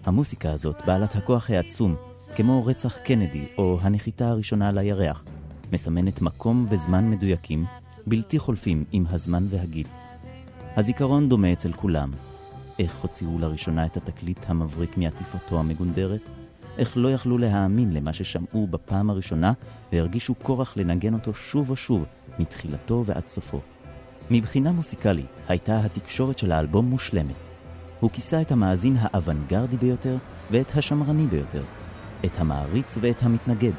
[0.05, 1.97] המוסיקה הזאת, בעלת הכוח העצום,
[2.37, 5.25] כמו רצח קנדי או הנחיתה הראשונה על הירח,
[5.73, 7.65] מסמנת מקום וזמן מדויקים,
[8.07, 9.87] בלתי חולפים עם הזמן והגיל.
[10.77, 12.11] הזיכרון דומה אצל כולם.
[12.79, 16.38] איך הוציאו לראשונה את התקליט המבריק מעטיפתו המגונדרת?
[16.79, 19.53] איך לא יכלו להאמין למה ששמעו בפעם הראשונה
[19.93, 22.05] והרגישו כורח לנגן אותו שוב ושוב,
[22.39, 23.61] מתחילתו ועד סופו.
[24.31, 27.35] מבחינה מוסיקלית הייתה התקשורת של האלבום מושלמת.
[28.01, 30.17] הוא כיסה את המאזין האוונגרדי ביותר
[30.51, 31.63] ואת השמרני ביותר,
[32.25, 33.73] את המעריץ ואת המתנגד,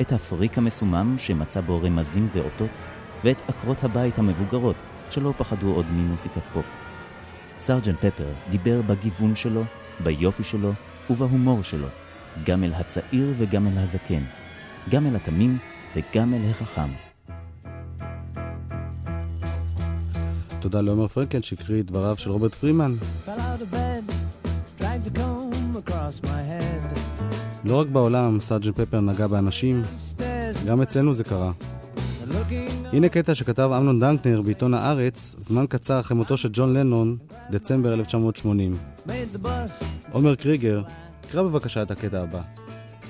[0.00, 2.70] את הפריק המסומם שמצא בו רמזים ואותות,
[3.24, 4.76] ואת עקרות הבית המבוגרות
[5.10, 6.64] שלא פחדו עוד ממוסיקת פופ.
[7.58, 9.62] סרג'נט פפר דיבר בגיוון שלו,
[10.04, 10.72] ביופי שלו
[11.10, 11.88] ובהומור שלו,
[12.44, 14.22] גם אל הצעיר וגם אל הזקן,
[14.90, 15.58] גם אל התמים
[15.96, 16.88] וגם אל החכם.
[20.60, 22.96] תודה לעומר פרנקל שהקריא את דבריו של רוברט פרימן.
[27.64, 29.82] לא רק בעולם סארג'נט פפר נגע באנשים,
[30.66, 31.52] גם אצלנו זה קרה.
[32.92, 37.16] הנה קטע שכתב אמנון דנקנר בעיתון הארץ, זמן קצר אחרי מותו של ג'ון לנון,
[37.50, 38.76] דצמבר 1980.
[39.06, 39.84] made the bus.
[40.12, 40.82] עומר קריגר,
[41.32, 42.40] קרא בבקשה את הקטע הבא.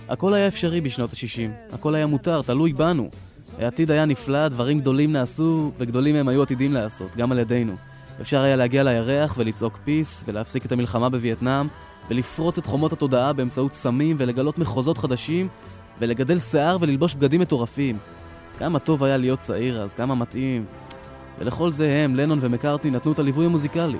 [0.08, 1.74] הכל היה אפשרי בשנות ה-60.
[1.74, 3.10] הכל היה מותר, תלוי בנו.
[3.58, 7.72] העתיד היה נפלא, דברים גדולים נעשו, וגדולים הם היו עתידים לעשות, גם על ידינו.
[8.20, 11.66] אפשר היה להגיע לירח ולצעוק פיס, ולהפסיק את המלחמה בווייטנאם,
[12.10, 15.48] ולפרוץ את חומות התודעה באמצעות סמים ולגלות מחוזות חדשים
[16.00, 17.98] ולגדל שיער וללבוש בגדים מטורפים.
[18.58, 20.64] כמה טוב היה להיות צעיר אז, כמה מתאים.
[21.38, 23.98] ולכל זה הם, לנון ומקארטני, נתנו את הליווי המוזיקלי.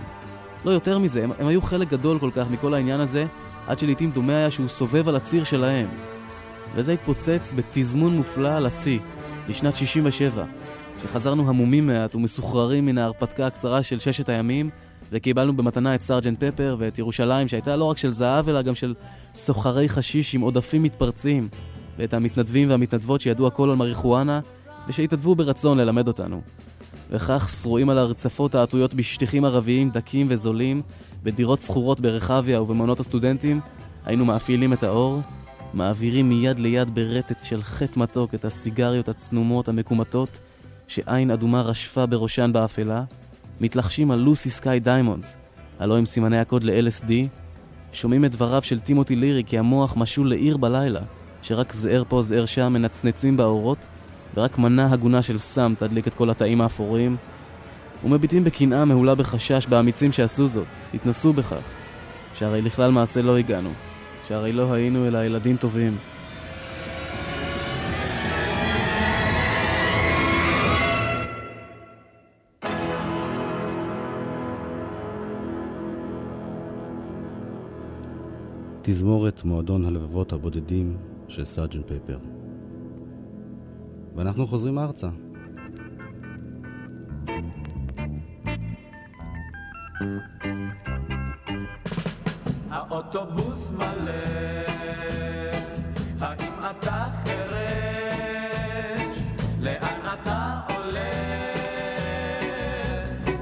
[0.65, 3.27] לא יותר מזה, הם, הם היו חלק גדול כל כך מכל העניין הזה,
[3.71, 5.87] עד שלעיתים דומה היה שהוא סובב על הציר שלהם.
[6.75, 8.99] וזה התפוצץ בתזמון מופלא לשיא,
[9.49, 10.45] בשנת 67,
[10.99, 14.71] כשחזרנו המומים מעט ומסוחררים מן ההרפתקה הקצרה של ששת הימים,
[15.13, 18.95] וקיבלנו במתנה את סארג'נט פפר ואת ירושלים, שהייתה לא רק של זהב, אלא גם של
[19.35, 21.49] סוחרי חשיש עם עודפים מתפרצים,
[21.99, 24.41] ואת המתנדבים והמתנדבות שידעו הכל על מריחואנה,
[24.89, 26.41] ושהתנדבו ברצון ללמד אותנו.
[27.11, 30.83] וכך שרועים על הרצפות העטויות בשטיחים ערביים דקים וזולים,
[31.23, 33.61] בדירות שכורות ברחביה ובמעונות הסטודנטים,
[34.05, 35.21] היינו מאפילים את האור,
[35.75, 40.41] מעבירים מיד ליד ברטט של חטא מתוק את הסיגריות הצנומות המקומטות,
[40.89, 43.05] שעין אדומה רשפה בראשן באפלה,
[43.61, 45.37] מתלחשים על Lucy Sky Diamonds,
[45.79, 47.13] הלא עם סימני הקוד ל-LSD,
[47.93, 51.01] שומעים את דבריו של טימותי לירי כי המוח משול לעיר בלילה,
[51.43, 53.79] שרק זער פה זער שם מנצנצים באורות,
[54.35, 57.17] ורק מנה הגונה של סם תדליק את כל התאים האפורים,
[58.05, 61.69] ומביטים בקנאה מהולה בחשש באמיצים שעשו זאת, התנסו בכך,
[62.35, 63.71] שהרי לכלל מעשה לא הגענו,
[64.29, 65.97] שהרי לא היינו אלא ילדים טובים.
[78.83, 80.97] תזמורת מועדון הלבבות הבודדים
[81.29, 82.19] של סארג'נט פפר.
[84.17, 85.09] ואנחנו חוזרים ארצה.
[92.71, 94.13] האוטובוס מלא,
[96.21, 99.19] האם אתה חירש?
[99.63, 101.11] לאן אתה עולה?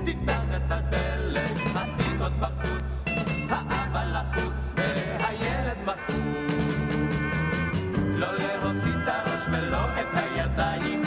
[0.05, 3.03] תפתח את הדלת, התינוק בחוץ,
[3.51, 6.65] האבא לחוץ והילד בחוץ.
[8.09, 11.03] לא להוציא את הראש ולא את הידיים,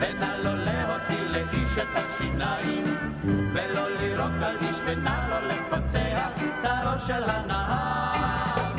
[0.00, 2.84] ונא לא להוציא לאיש את השיניים,
[4.42, 8.72] על איש ונא לא את הראש של הנהר,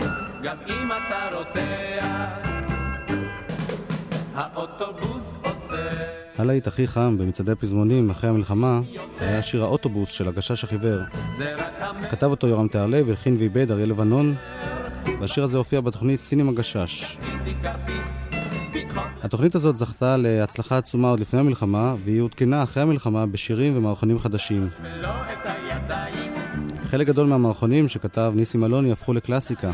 [0.43, 2.59] גם אם אתה רותח.
[4.35, 8.81] האוטובוס עוצר הלהיט הכי חם במצעדי הפזמונים אחרי המלחמה
[9.19, 10.99] היה שיר האוטובוס של הגשש החיוור.
[12.09, 14.35] כתב אותו יורם תיארלב, הלחין ואיבד אריה לבנון,
[15.19, 17.17] והשיר הזה הופיע בתוכנית סינמה גשש.
[19.23, 24.69] התוכנית הזאת זכתה להצלחה עצומה עוד לפני המלחמה, והיא עודכנה אחרי המלחמה בשירים ומערכונים חדשים.
[26.83, 29.71] חלק גדול מהמערכונים שכתב ניסים אלוני הפכו לקלאסיקה.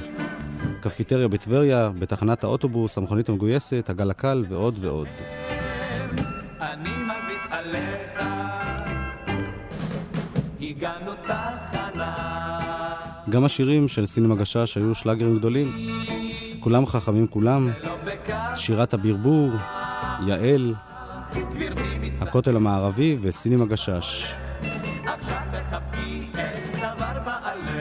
[0.82, 5.08] קפיטריה בטבריה, בתחנת האוטובוס, המכונית המגויסת, הגל הקל ועוד ועוד.
[6.62, 8.20] אני מביט עליך,
[10.62, 12.16] הגענו תחנה,
[13.30, 15.72] גם השירים של סינמה גשש היו שלאגרים גדולים.
[16.66, 17.70] כולם חכמים כולם,
[18.56, 19.52] שירת הברבור,
[20.28, 20.74] יעל,
[22.22, 24.36] הכותל המערבי וסינמה גשש.
[25.06, 27.72] עכשיו תחבקי את צוואר בעלך,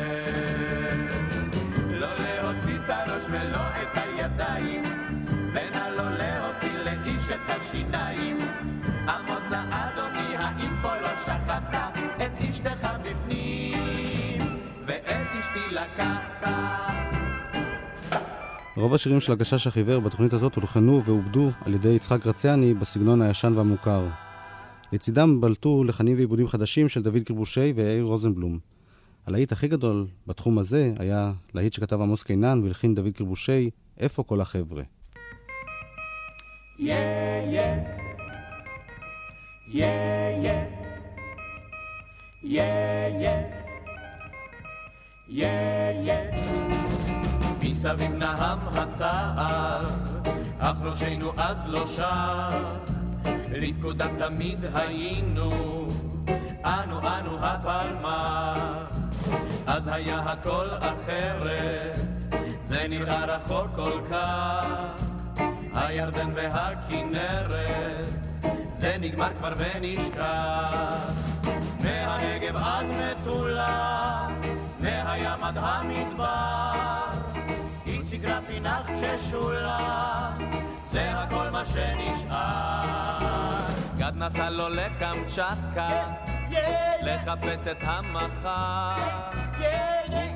[2.00, 4.82] להוציא את הראש ולא את הידיים,
[5.54, 8.38] ונא להוציא לאיש את השיניים,
[9.08, 9.42] עמוד
[15.70, 17.03] לקחת.
[18.76, 23.52] רוב השירים של הגשש החיוור בתוכנית הזאת הולחנו ועובדו על ידי יצחק רציאני בסגנון הישן
[23.56, 24.08] והמוכר.
[24.92, 28.58] לצידם בלטו לחנים ועיבודים חדשים של דוד קרבושי ויאיר רוזנבלום.
[29.26, 33.70] הלהיט הכי גדול בתחום הזה היה להיט שכתב עמוס קינן והלחין דוד קרבושי,
[34.00, 34.82] איפה כל החבר'ה.
[36.78, 36.82] Yeah,
[37.54, 37.76] yeah.
[39.68, 40.64] Yeah, yeah.
[42.42, 43.40] Yeah, yeah.
[45.28, 47.03] Yeah, yeah.
[47.64, 49.86] מסביב נהם הסער,
[50.58, 52.76] אך ראשנו אז לא שר.
[53.50, 55.50] לפקודה תמיד היינו,
[56.64, 58.94] אנו אנו הפלמ"ח.
[59.66, 61.98] אז היה הכל אחרת,
[62.64, 65.02] זה נראה רחוק כל כך.
[65.74, 68.06] הירדן והכנרת,
[68.72, 71.12] זה נגמר כבר ונשכח.
[71.80, 74.26] מהנגב עד מטולה,
[74.80, 77.13] מהים עד המדבר,
[78.24, 80.32] איציק רפי נחצ'ה שולה,
[80.90, 83.24] זה הכל מה שנשאר.
[83.96, 86.06] גד נסע לו לקמצ'טקה,
[87.02, 89.30] לחפש את המחר,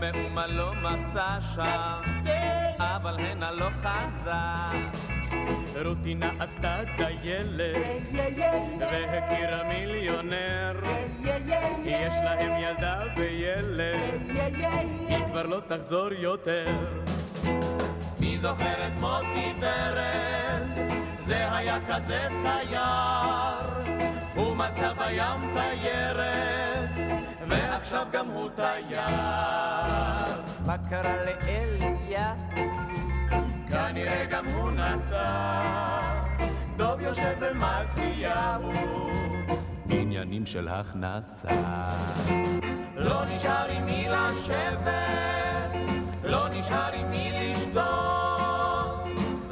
[0.01, 2.01] ומאומה לא מצא שם,
[2.79, 4.79] אבל הנה לא חזר.
[5.85, 7.77] רותי נעשתה טיילת
[8.81, 10.81] והכירה מיליונר.
[11.85, 14.31] יש להם ילדה וילד.
[15.09, 16.69] היא כבר לא תחזור יותר
[18.39, 20.89] מי זוכר את מוטי ורד
[21.21, 23.89] זה היה כזה סייר
[24.35, 26.91] הוא מצא בים תיירת
[27.49, 29.01] ועכשיו גם הוא תייר.
[30.67, 32.35] מה קרה לאליה?
[33.71, 36.01] כנראה גם הוא נסע.
[36.77, 38.73] דוב יושב במעשיהו.
[39.91, 41.89] עניינים של הכנסה.
[42.97, 45.39] לא נשאר עם מי לשבת
[46.25, 48.08] לא נשאר עם מי לשתות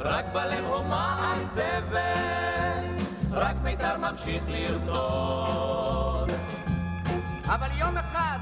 [0.07, 6.29] רק בלב הומה עצבת רק מיתר ממשיך לרטוט
[7.45, 8.39] אבל יום אחד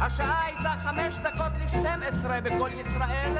[0.00, 3.32] השעה הייתה חמש דקות לשתים עשרה בכל ישראל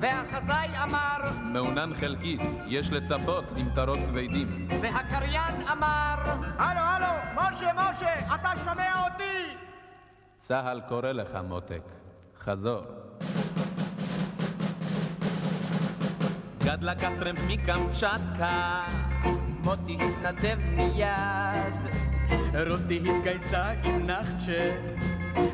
[0.00, 6.14] והחזאי אמר מעונן חלקית, יש לצפות עם טרות כבדים והקריין אמר
[6.58, 9.56] הלו, הלו, משה, משה, אתה שומע אותי?
[10.36, 11.82] צה"ל קורא לך מותק,
[12.38, 13.09] חזור.
[16.64, 18.82] גד לקח טרמפ מקמצ'טקה,
[19.64, 21.74] מוטי התנדב מיד,
[22.68, 24.70] רותי התגייסה עם נחצ'ה,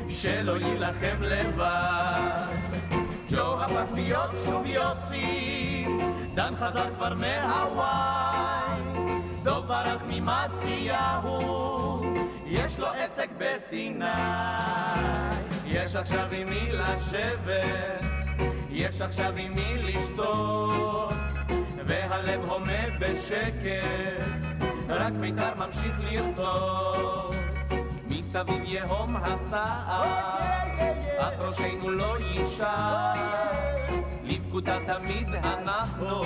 [0.09, 2.55] שלא יילחם לבד.
[3.29, 5.85] ג'ו הפך להיות שוב יוסי,
[6.33, 8.81] דן חזר כבר מהוואי,
[9.43, 11.37] דוב ברח ממעשיהו,
[12.45, 14.05] יש לו עסק בסיני.
[15.65, 18.16] יש עכשיו עם מי לשבת,
[18.77, 21.13] יש עכשיו עם מי לשתות,
[21.85, 23.81] והלב הומה בשקט,
[24.89, 27.35] רק בית"ר ממשיך לרטוט.
[28.09, 30.03] מסביב יהום הסער,
[31.17, 33.13] אך ראשנו לא יישר.
[34.23, 36.23] לפקודה תמיד אנחנו,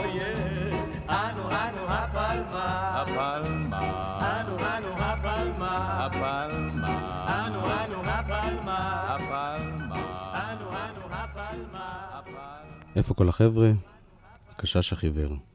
[1.09, 9.80] אנו אנו הפלמה, הפלמה, אנו אנו הפלמה, הפלמה, אנו אנו הפלמה, הפלמה,
[12.95, 13.71] איפה כל החבר'ה?
[14.49, 15.50] הקשש החיוור.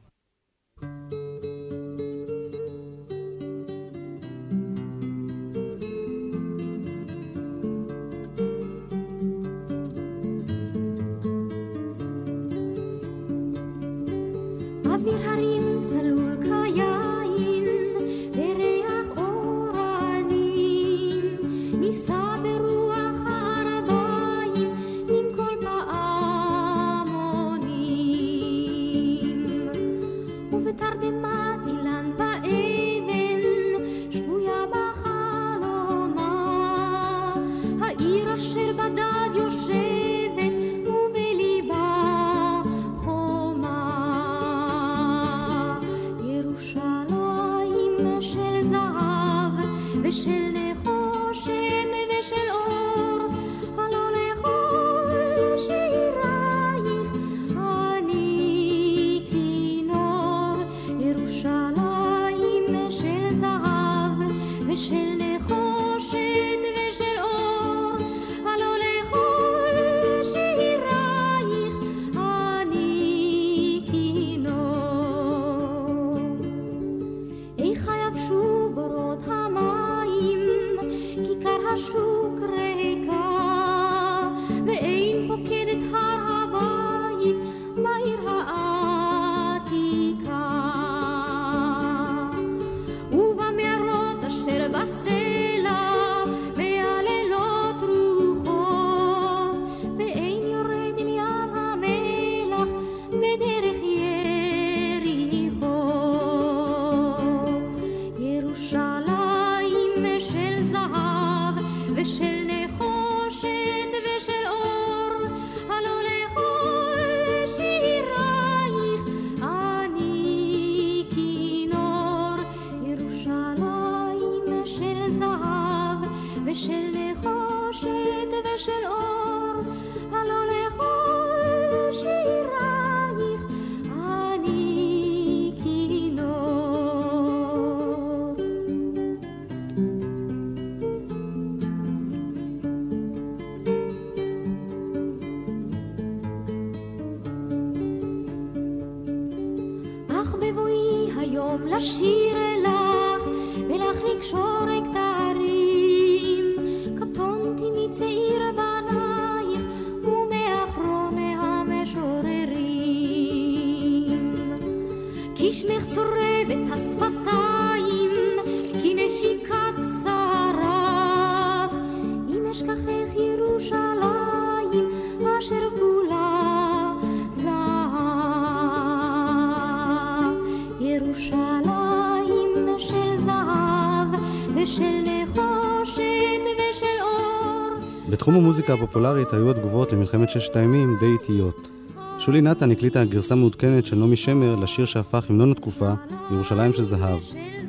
[188.67, 191.69] בתחום המוזיקה הפופולרית היו התגובות למלחמת ששת הימים די איטיות.
[192.17, 195.93] שולי נתן הקליטה גרסה מעודכנת של נעמי שמר לשיר שהפך המנון התקופה,
[196.31, 197.19] ירושלים של זהב.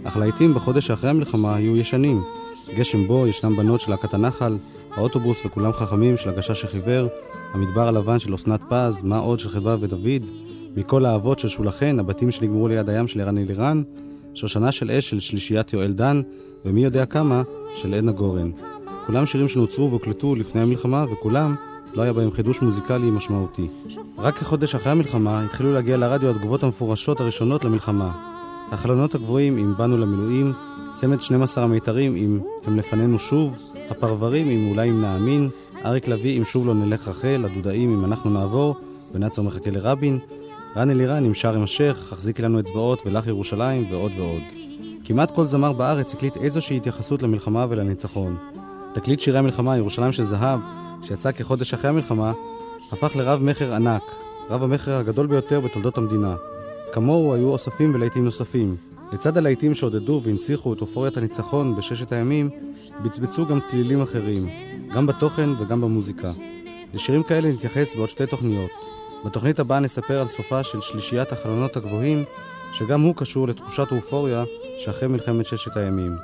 [0.05, 2.23] אך להיטים בחודש שאחרי המלחמה היו ישנים.
[2.77, 4.57] גשם בו, ישנם בנות של להקת הנחל,
[4.97, 7.09] האוטובוס וכולם חכמים של הגשש החיוור,
[7.53, 10.31] המדבר הלבן של אסנת פז, מה עוד של חדווה ודוד,
[10.77, 13.83] מכל האהבות של שולחן, הבתים שנגמרו ליד הים של ערן אלירן,
[14.35, 16.23] שושנה של אש של שלישיית יואל דן,
[16.65, 17.43] ומי יודע כמה
[17.75, 18.51] של עדנה גורן.
[19.09, 21.55] כולם שירים שנוצרו והוקלטו לפני המלחמה, וכולם
[21.95, 23.69] לא היה בהם חידוש מוזיקלי משמעותי.
[24.19, 28.13] רק כחודש אחרי המלחמה התחילו להגיע לרדיו התגובות המפורשות הראשונות למלחמה.
[28.73, 30.53] החלונות הגבוהים עם באנו למילואים,
[30.95, 33.59] צמד 12 המיתרים עם הם לפנינו שוב,
[33.91, 35.49] הפרברים עם אולי אם נאמין,
[35.85, 38.77] אריק לביא עם שוב לא נלך רחל, הדודאים עם אנחנו נעבור,
[39.13, 40.19] ונאצר מחכה לרבין,
[40.77, 44.43] רן אלירן עם שר המשך, החזיקי לנו אצבעות ולך ירושלים ועוד ועוד.
[45.05, 48.37] כמעט כל זמר בארץ הקליט איזושהי התייחסות למלחמה ולניצחון.
[48.95, 50.61] תקליט שירי המלחמה, ירושלים של זהב,
[51.03, 52.33] שיצא כחודש אחרי המלחמה,
[52.93, 54.03] הפך לרב מכר ענק,
[54.51, 56.37] רב המכר הגדול ביותר בתולדות המדינה.
[56.93, 58.77] כמוהו היו אוספים ולהיטים נוספים.
[59.13, 62.51] לצד הלהיטים שעודדו והנציחו את אופוריית הניצחון בששת הימים,
[63.03, 64.49] בצבצו גם צלילים אחרים,
[64.95, 66.31] גם בתוכן וגם במוזיקה.
[66.95, 68.71] לשירים כאלה נתייחס בעוד שתי תוכניות.
[69.25, 72.25] בתוכנית הבאה נספר על סופה של שלישיית החלונות הגבוהים,
[72.73, 74.45] שגם הוא קשור לתחושת אופוריה
[74.79, 76.17] שאחרי מלחמת ששת הימים.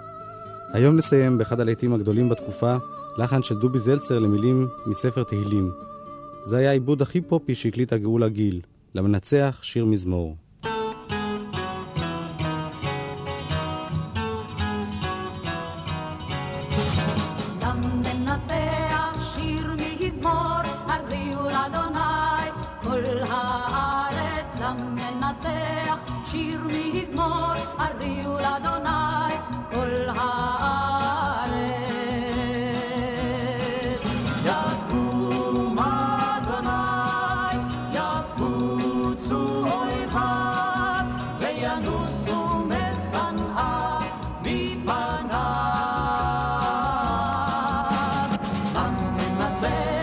[0.75, 2.77] היום נסיים באחד הלהיטים הגדולים בתקופה,
[3.19, 5.71] לחן של דובי זלצר למילים מספר תהילים.
[6.45, 8.61] זה היה העיבוד הכי פופי שהקליטה גאולה גיל,
[8.95, 10.37] למנצח שיר מזמור.
[49.65, 49.94] man.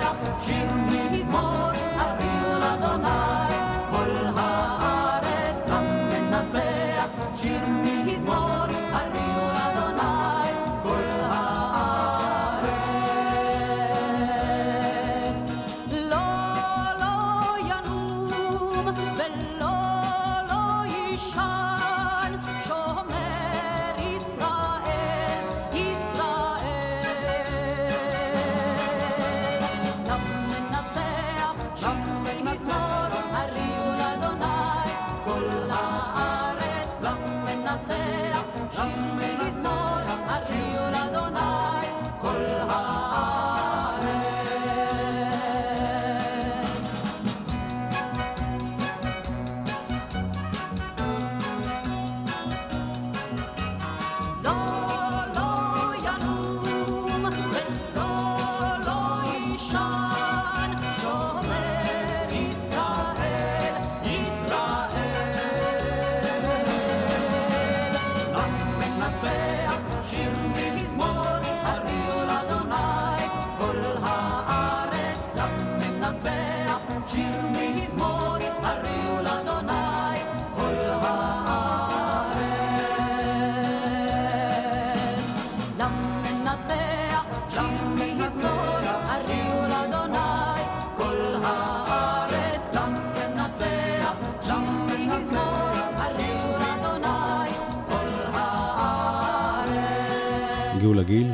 [101.01, 101.09] הארץ.
[101.09, 101.33] גאולה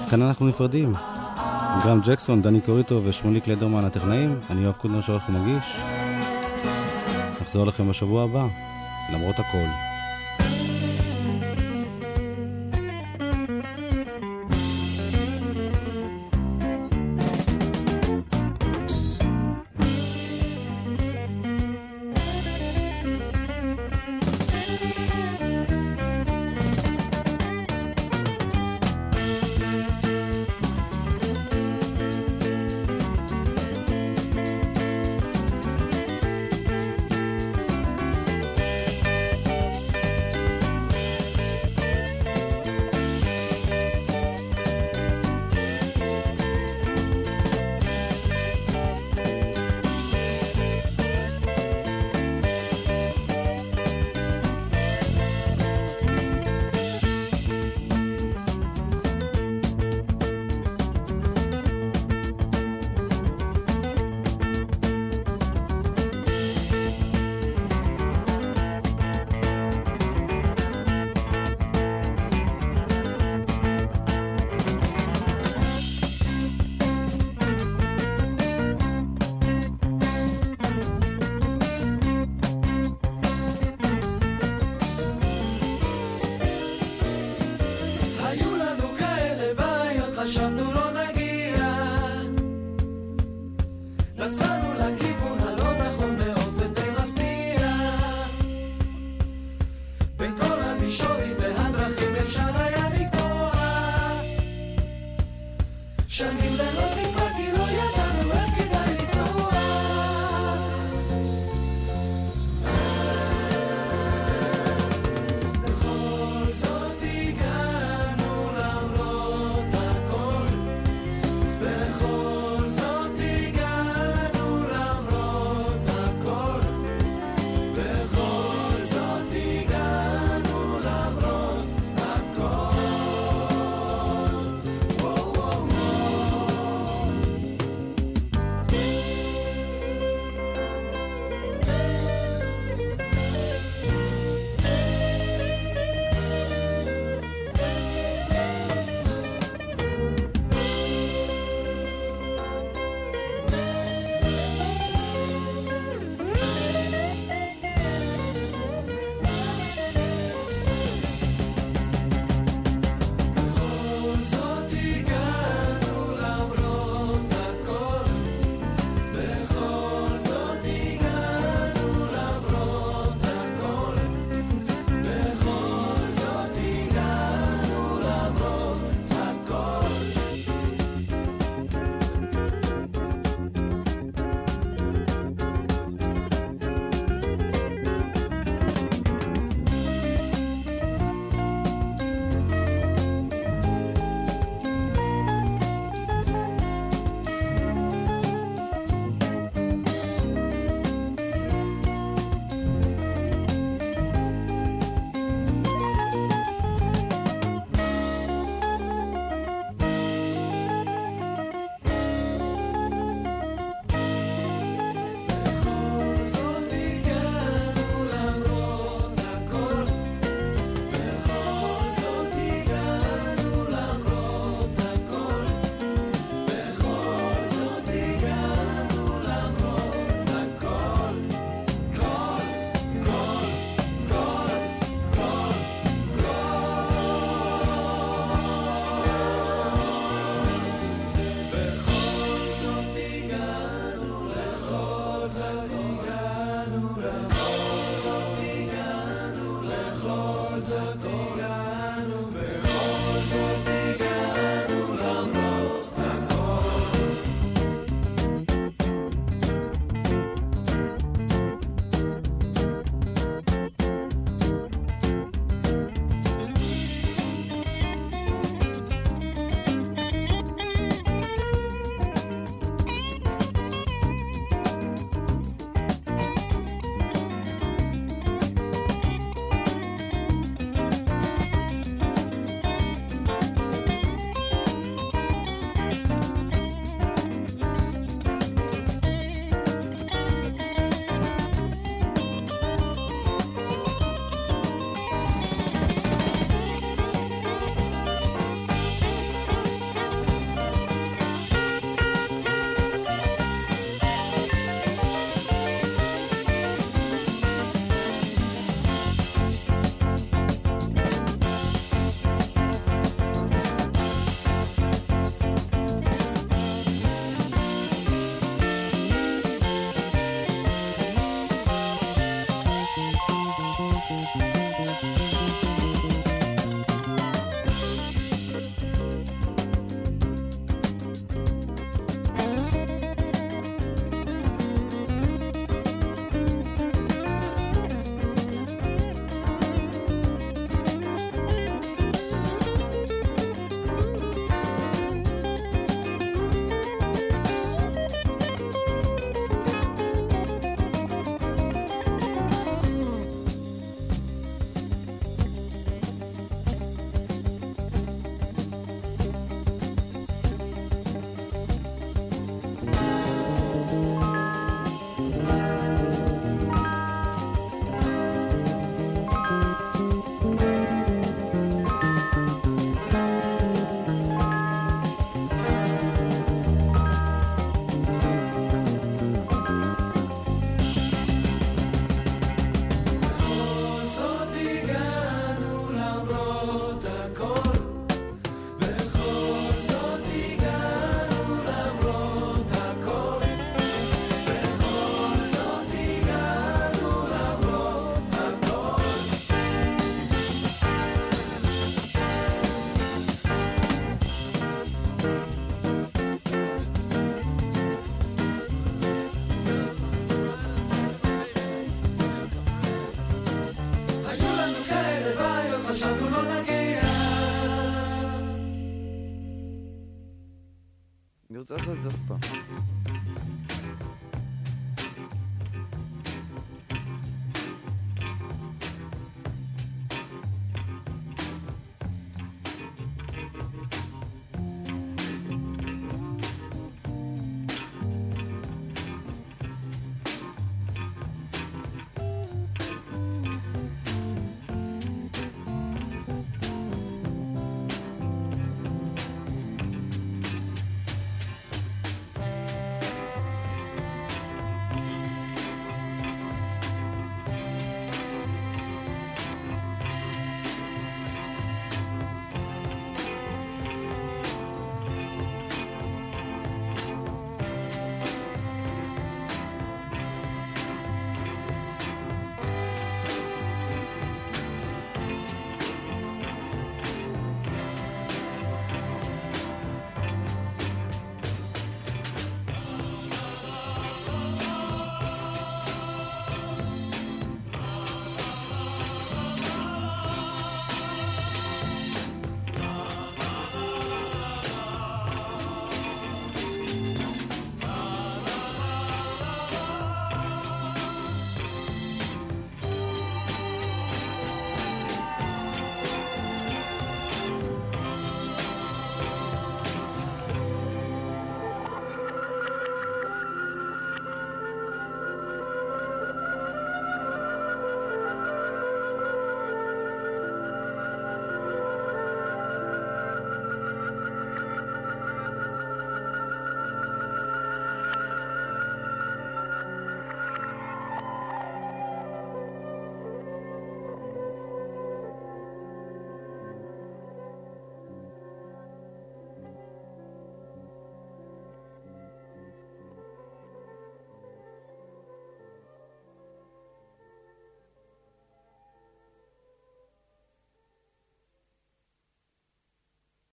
[0.00, 0.10] גיל.
[0.10, 0.94] כאן אנחנו נפרדים.
[1.84, 5.76] גרם ג'קסון, דני קוריטו ושמוליק לדרמן הטכנאים, אני יואב קודנר שעורך ומגיש.
[7.40, 8.46] נחזור לכם בשבוע הבא,
[9.12, 9.87] למרות הכל.